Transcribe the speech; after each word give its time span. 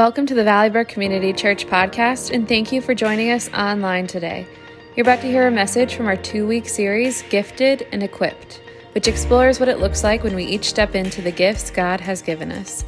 Welcome 0.00 0.24
to 0.28 0.34
the 0.34 0.44
Valleybrook 0.44 0.88
Community 0.88 1.34
Church 1.34 1.66
podcast, 1.66 2.30
and 2.30 2.48
thank 2.48 2.72
you 2.72 2.80
for 2.80 2.94
joining 2.94 3.32
us 3.32 3.52
online 3.52 4.06
today. 4.06 4.46
You're 4.96 5.04
about 5.04 5.20
to 5.20 5.26
hear 5.26 5.46
a 5.46 5.50
message 5.50 5.94
from 5.94 6.06
our 6.06 6.16
two 6.16 6.46
week 6.46 6.66
series, 6.66 7.20
Gifted 7.24 7.86
and 7.92 8.02
Equipped, 8.02 8.62
which 8.92 9.08
explores 9.08 9.60
what 9.60 9.68
it 9.68 9.78
looks 9.78 10.02
like 10.02 10.24
when 10.24 10.34
we 10.34 10.46
each 10.46 10.70
step 10.70 10.94
into 10.94 11.20
the 11.20 11.30
gifts 11.30 11.70
God 11.70 12.00
has 12.00 12.22
given 12.22 12.50
us. 12.50 12.82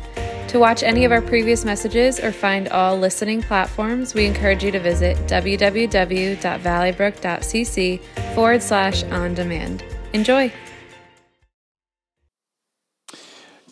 To 0.48 0.58
watch 0.58 0.82
any 0.82 1.04
of 1.04 1.12
our 1.12 1.20
previous 1.20 1.66
messages 1.66 2.18
or 2.18 2.32
find 2.32 2.70
all 2.70 2.96
listening 2.96 3.42
platforms, 3.42 4.14
we 4.14 4.24
encourage 4.24 4.64
you 4.64 4.70
to 4.70 4.80
visit 4.80 5.18
www.valleybrook.cc 5.26 8.00
forward 8.34 8.62
slash 8.62 9.02
on 9.02 9.34
demand. 9.34 9.84
Enjoy! 10.14 10.50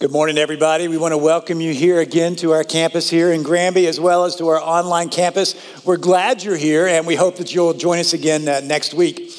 Good 0.00 0.12
morning, 0.12 0.38
everybody. 0.38 0.88
We 0.88 0.96
want 0.96 1.12
to 1.12 1.18
welcome 1.18 1.60
you 1.60 1.74
here 1.74 2.00
again 2.00 2.34
to 2.36 2.52
our 2.52 2.64
campus 2.64 3.10
here 3.10 3.32
in 3.32 3.42
Granby, 3.42 3.86
as 3.86 4.00
well 4.00 4.24
as 4.24 4.34
to 4.36 4.48
our 4.48 4.58
online 4.58 5.10
campus. 5.10 5.54
We're 5.84 5.98
glad 5.98 6.42
you're 6.42 6.56
here, 6.56 6.86
and 6.86 7.06
we 7.06 7.16
hope 7.16 7.36
that 7.36 7.54
you'll 7.54 7.74
join 7.74 7.98
us 7.98 8.14
again 8.14 8.48
uh, 8.48 8.60
next 8.60 8.94
week. 8.94 9.30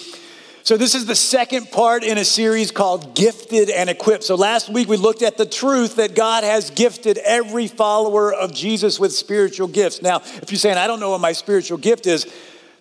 So, 0.61 0.77
this 0.77 0.93
is 0.93 1.07
the 1.07 1.15
second 1.15 1.71
part 1.71 2.03
in 2.03 2.19
a 2.19 2.23
series 2.23 2.69
called 2.69 3.15
Gifted 3.15 3.71
and 3.71 3.89
Equipped. 3.89 4.23
So, 4.23 4.35
last 4.35 4.69
week 4.69 4.87
we 4.87 4.97
looked 4.97 5.23
at 5.23 5.35
the 5.35 5.47
truth 5.47 5.95
that 5.95 6.13
God 6.13 6.43
has 6.43 6.69
gifted 6.69 7.17
every 7.17 7.65
follower 7.67 8.31
of 8.31 8.53
Jesus 8.53 8.99
with 8.99 9.13
spiritual 9.13 9.67
gifts. 9.67 10.03
Now, 10.03 10.17
if 10.17 10.51
you're 10.51 10.59
saying, 10.59 10.77
I 10.77 10.85
don't 10.85 10.99
know 10.99 11.09
what 11.09 11.21
my 11.21 11.31
spiritual 11.31 11.79
gift 11.79 12.05
is, 12.05 12.31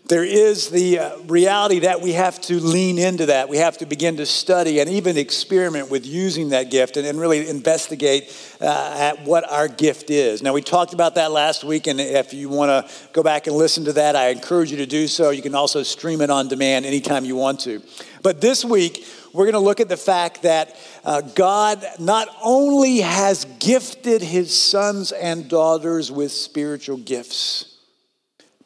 there 0.08 0.24
is 0.24 0.70
the 0.70 0.98
uh, 0.98 1.18
reality 1.28 1.80
that 1.80 2.00
we 2.00 2.14
have 2.14 2.40
to 2.42 2.58
lean 2.58 2.98
into 2.98 3.26
that. 3.26 3.48
We 3.48 3.58
have 3.58 3.78
to 3.78 3.86
begin 3.86 4.16
to 4.16 4.26
study 4.26 4.80
and 4.80 4.90
even 4.90 5.16
experiment 5.16 5.88
with 5.88 6.04
using 6.04 6.48
that 6.48 6.68
gift 6.68 6.96
and, 6.96 7.06
and 7.06 7.20
really 7.20 7.48
investigate 7.48 8.34
uh, 8.60 8.96
at 8.98 9.24
what 9.24 9.48
our 9.48 9.68
gift 9.68 10.10
is. 10.10 10.42
Now, 10.42 10.52
we 10.52 10.62
talked 10.62 10.94
about 10.94 11.14
that 11.14 11.30
last 11.30 11.62
week, 11.62 11.86
and 11.86 12.00
if 12.00 12.34
you 12.34 12.48
want 12.48 12.70
to 12.70 12.92
go 13.12 13.22
back 13.22 13.46
and 13.46 13.54
listen 13.54 13.84
to 13.84 13.92
that, 13.92 14.16
I 14.16 14.30
encourage 14.30 14.72
you 14.72 14.78
to 14.78 14.86
do 14.86 15.06
so. 15.06 15.30
You 15.30 15.42
can 15.42 15.54
also 15.54 15.84
stream 15.84 16.20
it 16.22 16.30
on 16.30 16.48
demand 16.48 16.86
anytime 16.86 17.24
you 17.24 17.36
want 17.36 17.60
to. 17.60 17.80
But 18.22 18.40
this 18.40 18.64
week, 18.64 19.06
we're 19.32 19.44
going 19.44 19.52
to 19.52 19.60
look 19.60 19.78
at 19.78 19.88
the 19.88 19.96
fact 19.96 20.42
that 20.42 20.76
uh, 21.04 21.20
God 21.20 21.84
not 22.00 22.26
only 22.42 22.98
has 22.98 23.44
gifted 23.60 24.22
his 24.22 24.52
sons 24.52 25.12
and 25.12 25.48
daughters 25.48 26.10
with 26.10 26.32
spiritual 26.32 26.96
gifts, 26.96 27.69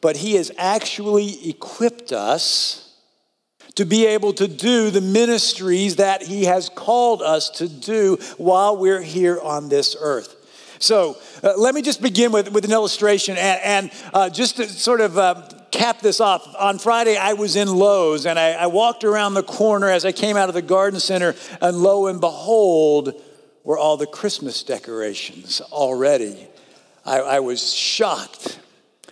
but 0.05 0.17
He 0.17 0.35
has 0.35 0.51
actually 0.59 1.49
equipped 1.49 2.11
us 2.11 2.93
to 3.73 3.85
be 3.85 4.05
able 4.05 4.33
to 4.33 4.47
do 4.47 4.91
the 4.91 5.01
ministries 5.01 5.95
that 5.95 6.21
He 6.21 6.43
has 6.43 6.69
called 6.69 7.23
us 7.23 7.49
to 7.49 7.67
do 7.67 8.19
while 8.37 8.77
we're 8.77 9.01
here 9.01 9.41
on 9.41 9.67
this 9.67 9.95
earth. 9.99 10.35
So 10.77 11.17
uh, 11.41 11.53
let 11.57 11.73
me 11.73 11.81
just 11.81 12.03
begin 12.03 12.31
with, 12.31 12.51
with 12.51 12.65
an 12.65 12.71
illustration 12.71 13.35
and, 13.35 13.59
and 13.63 13.91
uh, 14.13 14.29
just 14.29 14.57
to 14.57 14.69
sort 14.69 15.01
of 15.01 15.17
uh, 15.17 15.49
cap 15.71 16.01
this 16.01 16.19
off. 16.19 16.55
On 16.59 16.77
Friday, 16.77 17.17
I 17.17 17.33
was 17.33 17.55
in 17.55 17.67
Lowe's 17.67 18.27
and 18.27 18.37
I, 18.37 18.51
I 18.51 18.67
walked 18.67 19.03
around 19.03 19.33
the 19.33 19.41
corner 19.41 19.89
as 19.89 20.05
I 20.05 20.11
came 20.11 20.37
out 20.37 20.49
of 20.49 20.53
the 20.53 20.61
garden 20.61 20.99
center, 20.99 21.33
and 21.59 21.77
lo 21.77 22.05
and 22.05 22.21
behold, 22.21 23.19
were 23.63 23.79
all 23.79 23.97
the 23.97 24.05
Christmas 24.05 24.61
decorations 24.61 25.61
already. 25.61 26.47
I, 27.03 27.21
I 27.21 27.39
was 27.39 27.73
shocked. 27.73 28.59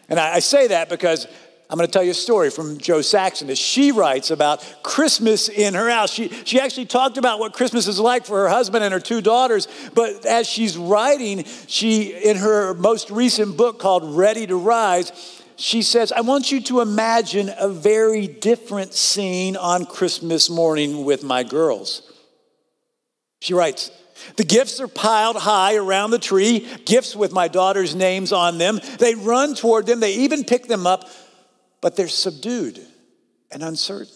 And 0.10 0.20
I, 0.20 0.36
I 0.36 0.40
say 0.40 0.68
that 0.68 0.90
because 0.90 1.28
I'm 1.70 1.78
going 1.78 1.88
to 1.88 1.92
tell 1.92 2.04
you 2.04 2.12
a 2.12 2.14
story 2.14 2.52
from 2.52 2.78
Jo 2.78 3.02
Saxton 3.02 3.50
as 3.50 3.58
she 3.58 3.92
writes 3.92 4.30
about 4.30 4.64
Christmas 4.84 5.50
in 5.50 5.74
her 5.74 5.90
house. 5.90 6.12
She, 6.12 6.30
she 6.46 6.60
actually 6.60 6.86
talked 6.86 7.18
about 7.18 7.40
what 7.40 7.54
Christmas 7.54 7.88
is 7.88 8.00
like 8.00 8.26
for 8.26 8.44
her 8.44 8.50
husband 8.50 8.84
and 8.84 8.94
her 8.94 9.00
two 9.00 9.22
daughters, 9.22 9.68
but 9.96 10.26
as 10.26 10.48
she's 10.48 10.78
writing, 10.78 11.46
she, 11.68 12.14
in 12.14 12.38
her 12.38 12.74
most 12.76 13.10
recent 13.10 13.58
book 13.58 13.80
called 13.80 14.16
Ready 14.16 14.46
to 14.46 14.56
Rise, 14.56 15.42
she 15.56 15.82
says, 15.82 16.12
I 16.12 16.22
want 16.22 16.52
you 16.52 16.62
to 16.62 16.82
imagine 16.82 17.52
a 17.58 17.70
very 17.70 18.28
different 18.28 18.94
scene 18.94 19.56
on 19.56 19.86
Christmas 19.86 20.50
morning 20.50 21.06
with 21.06 21.24
my 21.24 21.44
girls. 21.44 22.12
She 23.40 23.54
writes, 23.54 23.90
the 24.36 24.44
gifts 24.44 24.80
are 24.80 24.88
piled 24.88 25.36
high 25.36 25.76
around 25.76 26.12
the 26.12 26.20
tree, 26.20 26.68
gifts 26.86 27.16
with 27.16 27.32
my 27.32 27.48
daughter's 27.48 27.96
names 27.96 28.32
on 28.32 28.58
them. 28.58 28.80
They 29.00 29.16
run 29.16 29.56
toward 29.56 29.86
them, 29.86 30.00
they 30.00 30.16
even 30.16 30.44
pick 30.44 30.68
them 30.68 30.88
up, 30.88 31.10
but 31.82 31.96
they're 31.96 32.08
subdued 32.08 32.80
and 33.52 33.64
uncertain. 33.64 34.14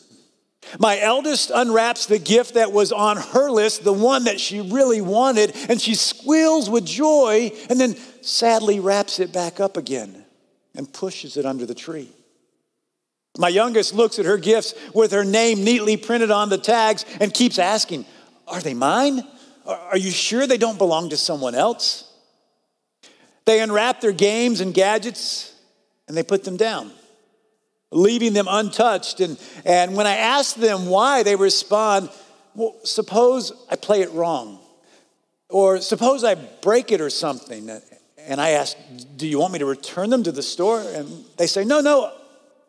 My 0.80 1.00
eldest 1.00 1.52
unwraps 1.54 2.08
the 2.08 2.20
gift 2.20 2.56
that 2.56 2.74
was 2.74 2.92
on 2.92 3.18
her 3.18 3.50
list, 3.50 3.84
the 3.84 3.94
one 3.94 4.26
that 4.26 4.40
she 4.40 4.60
really 4.60 5.02
wanted, 5.02 5.56
and 5.70 5.80
she 5.80 5.96
squeals 5.96 6.70
with 6.70 6.86
joy 6.86 7.52
and 7.70 7.80
then 7.80 7.96
sadly 8.22 8.80
wraps 8.80 9.20
it 9.20 9.32
back 9.32 9.60
up 9.60 9.78
again 9.78 10.26
and 10.76 10.92
pushes 10.92 11.38
it 11.38 11.46
under 11.46 11.66
the 11.66 11.76
tree. 11.76 12.10
My 13.38 13.50
youngest 13.50 13.94
looks 13.94 14.20
at 14.20 14.26
her 14.26 14.38
gifts 14.38 14.74
with 14.94 15.12
her 15.12 15.24
name 15.24 15.64
neatly 15.64 15.96
printed 15.96 16.32
on 16.32 16.50
the 16.50 16.58
tags 16.58 17.06
and 17.20 17.34
keeps 17.34 17.60
asking, 17.60 18.06
Are 18.48 18.60
they 18.60 18.74
mine? 18.74 19.24
Are 19.68 19.98
you 19.98 20.12
sure 20.12 20.48
they 20.48 20.58
don't 20.58 20.78
belong 20.78 21.10
to 21.10 21.18
someone 21.18 21.54
else? 21.54 22.12
They 23.46 23.62
unwrap 23.62 24.02
their 24.02 24.12
games 24.12 24.62
and 24.62 24.74
gadgets 24.74 25.54
and 26.08 26.16
they 26.16 26.24
put 26.24 26.44
them 26.44 26.58
down, 26.58 26.92
leaving 27.92 28.34
them 28.34 28.48
untouched. 28.50 29.20
And, 29.20 29.38
and 29.66 29.96
when 29.96 30.08
I 30.08 30.16
ask 30.16 30.56
them 30.56 30.88
why, 30.88 31.24
they 31.24 31.36
respond, 31.36 32.10
Well, 32.56 32.76
suppose 32.84 33.52
I 33.70 33.76
play 33.76 34.02
it 34.02 34.12
wrong, 34.12 34.60
or 35.50 35.82
suppose 35.82 36.24
I 36.24 36.36
break 36.36 36.92
it 36.92 37.02
or 37.02 37.10
something. 37.10 37.70
And 38.20 38.42
I 38.42 38.52
ask, 38.52 38.78
Do 39.18 39.28
you 39.28 39.40
want 39.40 39.54
me 39.54 39.60
to 39.60 39.66
return 39.66 40.10
them 40.10 40.24
to 40.24 40.32
the 40.32 40.44
store? 40.44 40.82
And 40.82 41.26
they 41.38 41.48
say, 41.48 41.66
No, 41.66 41.82
no, 41.82 42.12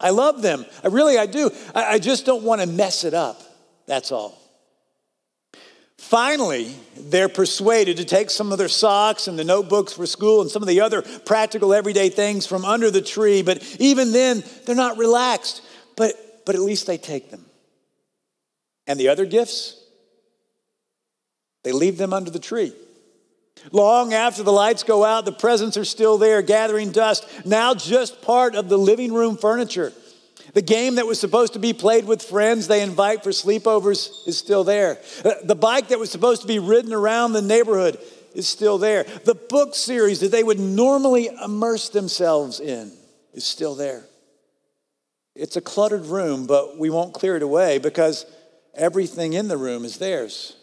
I 0.01 0.11
love 0.11 0.43
them. 0.43 0.65
I 0.83 0.89
really, 0.89 1.19
I 1.19 1.27
do. 1.27 1.51
I, 1.75 1.95
I 1.95 1.99
just 1.99 2.27
don't 2.27 2.43
want 2.43 2.61
to 2.61 2.67
mess 2.67 3.05
it 3.05 3.15
up. 3.15 3.41
That's 3.87 4.13
all. 4.13 4.48
Finally, 6.09 6.75
they're 6.97 7.29
persuaded 7.29 7.99
to 7.99 8.05
take 8.07 8.31
some 8.31 8.51
of 8.51 8.57
their 8.57 8.67
socks 8.67 9.29
and 9.29 9.39
the 9.39 9.45
notebooks 9.45 9.93
for 9.93 10.07
school 10.07 10.41
and 10.41 10.51
some 10.51 10.63
of 10.63 10.67
the 10.67 10.81
other 10.81 11.03
practical 11.03 11.75
everyday 11.75 12.09
things 12.09 12.47
from 12.47 12.65
under 12.65 12.91
the 12.91 13.03
tree, 13.03 13.43
but 13.43 13.63
even 13.79 14.11
then, 14.13 14.43
they're 14.65 14.75
not 14.75 14.97
relaxed. 14.97 15.61
But, 15.99 16.15
but 16.47 16.55
at 16.55 16.63
least 16.63 16.87
they 16.87 16.97
take 16.97 17.31
them. 17.31 17.45
And 18.87 18.99
the 18.99 19.09
other 19.09 19.27
gifts, 19.27 19.79
they 21.63 21.73
leave 21.73 21.99
them 21.99 22.15
under 22.15 22.31
the 22.31 22.39
tree. 22.39 22.73
Long 23.71 24.15
after 24.15 24.43
the 24.43 24.51
lights 24.51 24.85
go 24.85 25.05
out, 25.05 25.27
the 25.27 25.33
presents 25.33 25.77
are 25.77 25.85
still 25.85 26.17
there, 26.17 26.41
gathering 26.41 26.91
dust, 26.91 27.29
now 27.45 27.75
just 27.75 28.23
part 28.23 28.55
of 28.55 28.71
the 28.71 28.79
living 28.79 29.13
room 29.13 29.37
furniture. 29.37 29.93
The 30.55 30.63
game 30.63 30.97
that 30.97 31.07
was 31.07 31.21
supposed 31.21 31.53
to 31.53 31.59
be 31.59 31.73
played 31.73 32.07
with 32.07 32.23
friends 32.23 32.67
they 32.67 32.83
invite 32.83 33.23
for 33.23 33.31
sleepovers 33.31 34.27
is 34.27 34.39
still 34.39 34.65
there. 34.65 34.99
Uh, 35.25 35.35
the 35.45 35.55
bike 35.55 35.89
that 35.89 35.99
was 35.99 36.11
supposed 36.11 36.43
to 36.43 36.49
be 36.49 36.59
ridden 36.59 36.93
around 36.93 37.33
the 37.33 37.43
neighborhood 37.43 37.99
is 38.35 38.49
still 38.49 38.79
there. 38.79 39.05
The 39.25 39.35
book 39.35 39.75
series 39.75 40.21
that 40.21 40.31
they 40.31 40.43
would 40.43 40.59
normally 40.59 41.29
immerse 41.45 41.89
themselves 41.91 42.61
in 42.61 42.93
is 43.35 43.45
still 43.45 43.75
there. 43.75 44.05
It's 45.35 45.57
a 45.57 45.61
cluttered 45.61 46.07
room, 46.07 46.47
but 46.47 46.79
we 46.79 46.91
won't 46.91 47.15
clear 47.15 47.37
it 47.37 47.43
away 47.43 47.79
because 47.79 48.27
everything 48.75 49.35
in 49.35 49.49
the 49.49 49.57
room 49.57 49.85
is 49.85 49.99
theirs. 49.99 50.57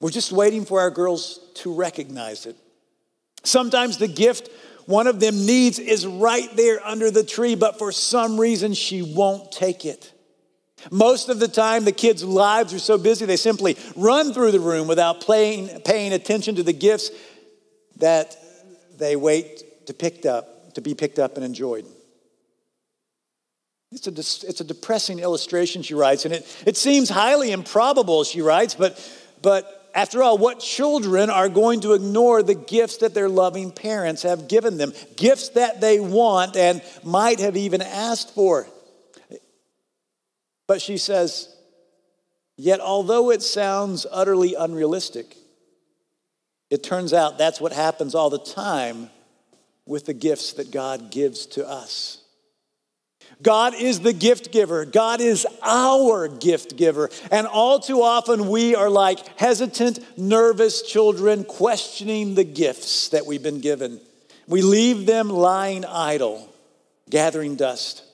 We're 0.00 0.10
just 0.10 0.32
waiting 0.32 0.64
for 0.64 0.80
our 0.80 0.90
girls 0.90 1.40
to 1.56 1.74
recognize 1.74 2.46
it. 2.46 2.56
Sometimes 3.44 3.98
the 3.98 4.08
gift 4.08 4.48
one 4.86 5.06
of 5.06 5.20
them 5.20 5.46
needs 5.46 5.78
is 5.78 6.06
right 6.06 6.48
there 6.56 6.84
under 6.86 7.10
the 7.10 7.24
tree, 7.24 7.54
but 7.54 7.78
for 7.78 7.92
some 7.92 8.38
reason 8.38 8.74
she 8.74 9.02
won't 9.02 9.52
take 9.52 9.84
it. 9.84 10.12
Most 10.90 11.28
of 11.28 11.40
the 11.40 11.48
time, 11.48 11.84
the 11.84 11.92
kids' 11.92 12.24
lives 12.24 12.72
are 12.72 12.78
so 12.78 12.96
busy, 12.96 13.26
they 13.26 13.36
simply 13.36 13.76
run 13.96 14.32
through 14.32 14.52
the 14.52 14.60
room 14.60 14.88
without 14.88 15.20
playing, 15.20 15.68
paying 15.80 16.12
attention 16.12 16.54
to 16.56 16.62
the 16.62 16.72
gifts 16.72 17.10
that 17.96 18.36
they 18.96 19.16
wait 19.16 19.86
to, 19.86 19.94
picked 19.94 20.24
up, 20.24 20.74
to 20.74 20.80
be 20.80 20.94
picked 20.94 21.18
up 21.18 21.36
and 21.36 21.44
enjoyed. 21.44 21.84
It's 23.92 24.06
a, 24.06 24.48
it's 24.48 24.60
a 24.60 24.64
depressing 24.64 25.18
illustration, 25.18 25.82
she 25.82 25.94
writes, 25.94 26.24
and 26.24 26.32
it, 26.32 26.62
it 26.64 26.76
seems 26.76 27.08
highly 27.08 27.50
improbable, 27.50 28.24
she 28.24 28.40
writes, 28.40 28.74
but, 28.74 28.98
but 29.42 29.79
after 29.94 30.22
all, 30.22 30.38
what 30.38 30.60
children 30.60 31.30
are 31.30 31.48
going 31.48 31.80
to 31.80 31.94
ignore 31.94 32.42
the 32.42 32.54
gifts 32.54 32.98
that 32.98 33.14
their 33.14 33.28
loving 33.28 33.72
parents 33.72 34.22
have 34.22 34.48
given 34.48 34.76
them? 34.76 34.92
Gifts 35.16 35.50
that 35.50 35.80
they 35.80 35.98
want 36.00 36.56
and 36.56 36.82
might 37.02 37.40
have 37.40 37.56
even 37.56 37.82
asked 37.82 38.34
for. 38.34 38.66
But 40.66 40.80
she 40.80 40.98
says, 40.98 41.52
yet 42.56 42.80
although 42.80 43.30
it 43.30 43.42
sounds 43.42 44.06
utterly 44.10 44.54
unrealistic, 44.54 45.36
it 46.70 46.84
turns 46.84 47.12
out 47.12 47.38
that's 47.38 47.60
what 47.60 47.72
happens 47.72 48.14
all 48.14 48.30
the 48.30 48.38
time 48.38 49.10
with 49.86 50.06
the 50.06 50.14
gifts 50.14 50.52
that 50.52 50.70
God 50.70 51.10
gives 51.10 51.46
to 51.46 51.68
us. 51.68 52.19
God 53.42 53.74
is 53.74 54.00
the 54.00 54.12
gift 54.12 54.52
giver. 54.52 54.84
God 54.84 55.20
is 55.20 55.46
our 55.62 56.28
gift 56.28 56.76
giver. 56.76 57.10
And 57.30 57.46
all 57.46 57.80
too 57.80 58.02
often, 58.02 58.48
we 58.48 58.74
are 58.74 58.90
like 58.90 59.38
hesitant, 59.38 59.98
nervous 60.18 60.82
children 60.82 61.44
questioning 61.44 62.34
the 62.34 62.44
gifts 62.44 63.08
that 63.10 63.26
we've 63.26 63.42
been 63.42 63.60
given. 63.60 64.00
We 64.46 64.62
leave 64.62 65.06
them 65.06 65.30
lying 65.30 65.84
idle, 65.84 66.52
gathering 67.08 67.56
dust. 67.56 68.04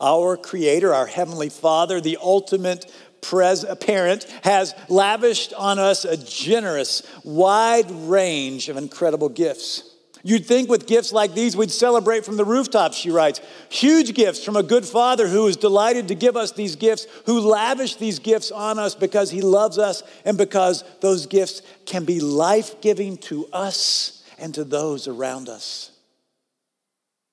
Our 0.00 0.36
Creator, 0.36 0.92
our 0.92 1.06
Heavenly 1.06 1.48
Father, 1.48 2.00
the 2.00 2.18
ultimate 2.20 2.92
pres- 3.20 3.64
parent, 3.80 4.24
has 4.42 4.74
lavished 4.88 5.54
on 5.54 5.78
us 5.78 6.04
a 6.04 6.16
generous, 6.16 7.02
wide 7.24 7.90
range 7.90 8.68
of 8.68 8.76
incredible 8.76 9.28
gifts. 9.28 9.93
You'd 10.26 10.46
think 10.46 10.70
with 10.70 10.86
gifts 10.86 11.12
like 11.12 11.34
these, 11.34 11.54
we'd 11.54 11.70
celebrate 11.70 12.24
from 12.24 12.38
the 12.38 12.46
rooftops, 12.46 12.96
she 12.96 13.10
writes. 13.10 13.42
Huge 13.68 14.14
gifts 14.14 14.42
from 14.42 14.56
a 14.56 14.62
good 14.62 14.86
father 14.86 15.28
who 15.28 15.46
is 15.46 15.58
delighted 15.58 16.08
to 16.08 16.14
give 16.14 16.34
us 16.34 16.52
these 16.52 16.76
gifts, 16.76 17.06
who 17.26 17.40
lavished 17.40 17.98
these 17.98 18.18
gifts 18.18 18.50
on 18.50 18.78
us 18.78 18.94
because 18.94 19.30
he 19.30 19.42
loves 19.42 19.78
us 19.78 20.02
and 20.24 20.38
because 20.38 20.82
those 21.02 21.26
gifts 21.26 21.60
can 21.84 22.06
be 22.06 22.20
life 22.20 22.80
giving 22.80 23.18
to 23.18 23.46
us 23.52 24.24
and 24.38 24.54
to 24.54 24.64
those 24.64 25.08
around 25.08 25.50
us. 25.50 25.90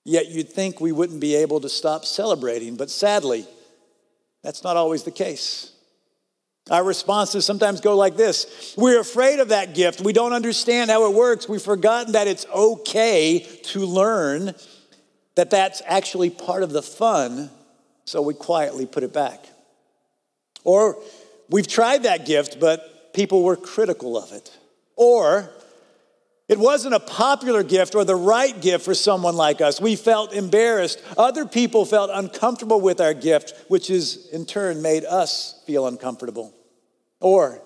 Yet 0.04 0.28
you'd 0.28 0.50
think 0.50 0.82
we 0.82 0.92
wouldn't 0.92 1.22
be 1.22 1.36
able 1.36 1.62
to 1.62 1.70
stop 1.70 2.04
celebrating, 2.04 2.76
but 2.76 2.90
sadly, 2.90 3.48
that's 4.44 4.66
not 4.66 4.76
always 4.76 5.04
the 5.04 5.12
case. 5.12 5.72
Our 6.70 6.84
responses 6.84 7.46
sometimes 7.46 7.82
go 7.82 7.98
like 7.98 8.16
this 8.16 8.76
We're 8.78 9.00
afraid 9.00 9.40
of 9.40 9.50
that 9.50 9.74
gift. 9.74 10.02
We 10.02 10.14
don't 10.14 10.34
understand 10.34 10.92
how 10.92 11.10
it 11.10 11.16
works. 11.16 11.50
We've 11.50 11.62
forgotten 11.62 12.14
that 12.14 12.28
it's 12.28 12.46
okay 12.48 13.40
to 13.64 13.86
learn 13.86 14.54
that 15.36 15.50
that's 15.50 15.82
actually 15.86 16.30
part 16.30 16.62
of 16.62 16.72
the 16.72 16.82
fun, 16.82 17.50
so 18.06 18.22
we 18.22 18.34
quietly 18.34 18.86
put 18.86 19.04
it 19.04 19.14
back. 19.14 19.46
Or 20.64 21.02
we've 21.50 21.68
tried 21.68 22.04
that 22.04 22.26
gift, 22.26 22.60
but 22.60 23.14
people 23.14 23.44
were 23.44 23.56
critical 23.56 24.18
of 24.18 24.32
it. 24.32 24.52
Or 24.96 25.50
it 26.52 26.60
wasn't 26.60 26.94
a 26.94 27.00
popular 27.00 27.64
gift 27.64 27.96
or 27.96 28.04
the 28.04 28.14
right 28.14 28.60
gift 28.60 28.84
for 28.84 28.94
someone 28.94 29.38
like 29.38 29.62
us. 29.62 29.80
We 29.80 29.96
felt 29.96 30.34
embarrassed. 30.34 31.02
Other 31.18 31.46
people 31.46 31.86
felt 31.86 32.12
uncomfortable 32.14 32.82
with 32.82 33.00
our 33.00 33.14
gift, 33.14 33.54
which 33.70 33.90
is 33.90 34.28
in 34.34 34.46
turn 34.46 34.82
made 34.82 35.06
us 35.06 35.64
feel 35.66 35.88
uncomfortable. 35.88 36.54
Or 37.22 37.62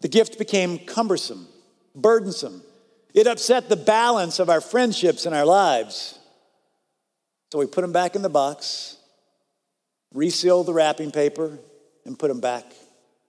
the 0.00 0.08
gift 0.08 0.38
became 0.38 0.78
cumbersome, 0.78 1.46
burdensome. 1.94 2.62
It 3.12 3.26
upset 3.26 3.68
the 3.68 3.76
balance 3.76 4.38
of 4.38 4.48
our 4.48 4.62
friendships 4.62 5.26
and 5.26 5.34
our 5.34 5.44
lives. 5.44 6.18
So 7.52 7.58
we 7.58 7.66
put 7.66 7.82
them 7.82 7.92
back 7.92 8.16
in 8.16 8.22
the 8.22 8.30
box, 8.30 8.96
resealed 10.14 10.68
the 10.68 10.72
wrapping 10.72 11.10
paper, 11.10 11.58
and 12.06 12.18
put 12.18 12.28
them 12.28 12.40
back 12.40 12.64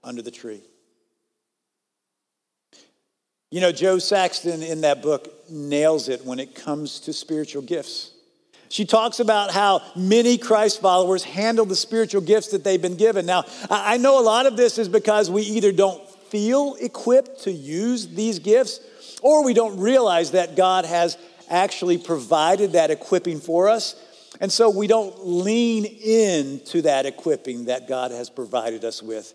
under 0.01 0.21
the 0.21 0.31
tree. 0.31 0.61
You 3.49 3.61
know, 3.61 3.71
Jo 3.71 3.97
Saxton 3.97 4.61
in 4.61 4.81
that 4.81 5.01
book 5.01 5.49
nails 5.49 6.09
it 6.09 6.25
when 6.25 6.39
it 6.39 6.53
comes 6.53 6.99
to 7.01 7.13
spiritual 7.13 7.61
gifts. 7.61 8.11
She 8.69 8.83
talks 8.83 9.21
about 9.21 9.51
how 9.51 9.81
many 9.95 10.37
Christ 10.37 10.81
followers 10.81 11.23
handle 11.23 11.65
the 11.65 11.75
spiritual 11.75 12.19
gifts 12.19 12.49
that 12.49 12.65
they've 12.65 12.81
been 12.81 12.97
given. 12.97 13.25
Now, 13.25 13.45
I 13.69 13.95
know 13.95 14.19
a 14.19 14.23
lot 14.23 14.45
of 14.45 14.57
this 14.57 14.77
is 14.77 14.89
because 14.89 15.31
we 15.31 15.43
either 15.43 15.71
don't 15.71 16.05
feel 16.29 16.75
equipped 16.81 17.43
to 17.43 17.51
use 17.51 18.07
these 18.09 18.39
gifts 18.39 18.81
or 19.21 19.45
we 19.45 19.53
don't 19.53 19.79
realize 19.79 20.31
that 20.31 20.57
God 20.57 20.83
has 20.83 21.17
actually 21.49 21.97
provided 21.97 22.73
that 22.73 22.91
equipping 22.91 23.39
for 23.39 23.69
us. 23.69 23.95
And 24.41 24.51
so 24.51 24.69
we 24.69 24.87
don't 24.87 25.25
lean 25.25 25.85
into 25.85 26.81
that 26.81 27.05
equipping 27.05 27.65
that 27.65 27.87
God 27.87 28.11
has 28.11 28.29
provided 28.29 28.83
us 28.83 29.01
with. 29.01 29.33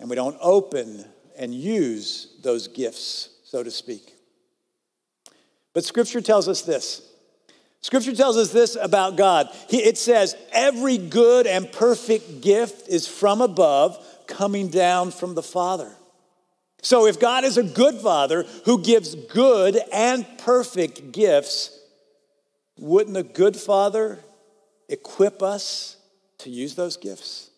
And 0.00 0.08
we 0.08 0.16
don't 0.16 0.38
open 0.40 1.04
and 1.38 1.54
use 1.54 2.34
those 2.42 2.68
gifts, 2.68 3.30
so 3.44 3.62
to 3.62 3.70
speak. 3.70 4.14
But 5.72 5.84
Scripture 5.84 6.20
tells 6.20 6.48
us 6.48 6.62
this. 6.62 7.02
Scripture 7.80 8.14
tells 8.14 8.36
us 8.36 8.50
this 8.50 8.76
about 8.76 9.16
God. 9.16 9.48
It 9.70 9.96
says, 9.96 10.36
Every 10.52 10.98
good 10.98 11.46
and 11.46 11.70
perfect 11.70 12.40
gift 12.40 12.88
is 12.88 13.06
from 13.06 13.40
above, 13.40 14.04
coming 14.26 14.68
down 14.68 15.12
from 15.12 15.34
the 15.34 15.42
Father. 15.42 15.94
So, 16.82 17.06
if 17.06 17.18
God 17.18 17.44
is 17.44 17.56
a 17.56 17.62
good 17.62 17.96
Father 17.96 18.44
who 18.64 18.82
gives 18.82 19.14
good 19.14 19.78
and 19.92 20.26
perfect 20.38 21.12
gifts, 21.12 21.76
wouldn't 22.78 23.16
a 23.16 23.22
good 23.22 23.56
Father 23.56 24.18
equip 24.88 25.42
us 25.42 25.96
to 26.38 26.50
use 26.50 26.74
those 26.74 26.96
gifts? 26.96 27.50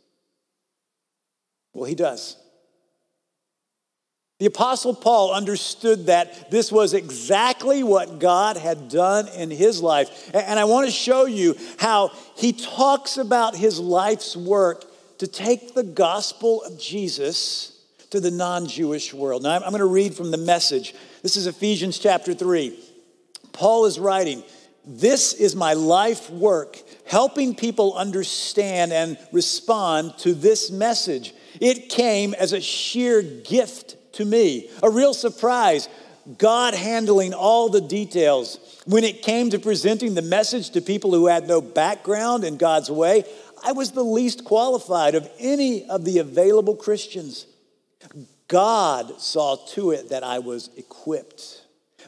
Well, 1.75 1.85
He 1.85 1.95
does. 1.95 2.37
The 4.41 4.47
Apostle 4.47 4.95
Paul 4.95 5.35
understood 5.35 6.07
that 6.07 6.51
this 6.51 6.73
was 6.73 6.95
exactly 6.95 7.83
what 7.83 8.19
God 8.19 8.57
had 8.57 8.89
done 8.89 9.29
in 9.29 9.51
his 9.51 9.83
life. 9.83 10.31
And 10.33 10.59
I 10.59 10.65
want 10.65 10.87
to 10.87 10.91
show 10.91 11.27
you 11.27 11.59
how 11.79 12.11
he 12.37 12.55
talks 12.55 13.19
about 13.19 13.55
his 13.55 13.79
life's 13.79 14.35
work 14.35 14.87
to 15.19 15.27
take 15.27 15.75
the 15.75 15.83
gospel 15.83 16.63
of 16.63 16.81
Jesus 16.81 17.85
to 18.09 18.19
the 18.19 18.31
non 18.31 18.67
Jewish 18.67 19.13
world. 19.13 19.43
Now, 19.43 19.57
I'm 19.57 19.61
going 19.73 19.81
to 19.81 19.85
read 19.85 20.15
from 20.15 20.31
the 20.31 20.39
message. 20.39 20.95
This 21.23 21.37
is 21.37 21.47
Ephesians 21.47 21.99
chapter 21.99 22.33
3. 22.33 22.83
Paul 23.53 23.85
is 23.85 23.99
writing, 23.99 24.43
This 24.87 25.35
is 25.35 25.55
my 25.55 25.75
life 25.75 26.31
work, 26.31 26.79
helping 27.07 27.55
people 27.55 27.93
understand 27.93 28.91
and 28.95 29.19
respond 29.33 30.17
to 30.21 30.33
this 30.33 30.71
message. 30.71 31.35
It 31.61 31.91
came 31.91 32.33
as 32.33 32.55
a 32.55 32.61
sheer 32.63 33.21
gift 33.21 33.97
to 34.21 34.25
me. 34.25 34.71
A 34.83 34.91
real 34.91 35.13
surprise. 35.13 35.89
God 36.39 36.75
handling 36.75 37.35
all 37.35 37.69
the 37.69 37.81
details. 37.81 38.59
When 38.87 39.05
it 39.05 39.23
came 39.23 39.51
to 39.51 39.59
presenting 39.59 40.15
the 40.15 40.23
message 40.23 40.71
to 40.71 40.81
people 40.81 41.13
who 41.13 41.27
had 41.27 41.49
no 41.49 41.61
background 41.61 42.45
in 42.45 42.57
God's 42.57 42.91
way, 42.91 43.25
I 43.65 43.73
was 43.73 43.93
the 43.93 44.05
least 44.05 44.45
qualified 44.45 45.15
of 45.15 45.29
any 45.39 45.89
of 45.89 46.05
the 46.05 46.19
available 46.19 46.77
Christians. 46.77 47.47
God 48.49 49.21
saw 49.21 49.57
to 49.71 49.91
it 49.93 50.11
that 50.11 50.23
I 50.23 50.39
was 50.39 50.71
equipped. 50.77 51.63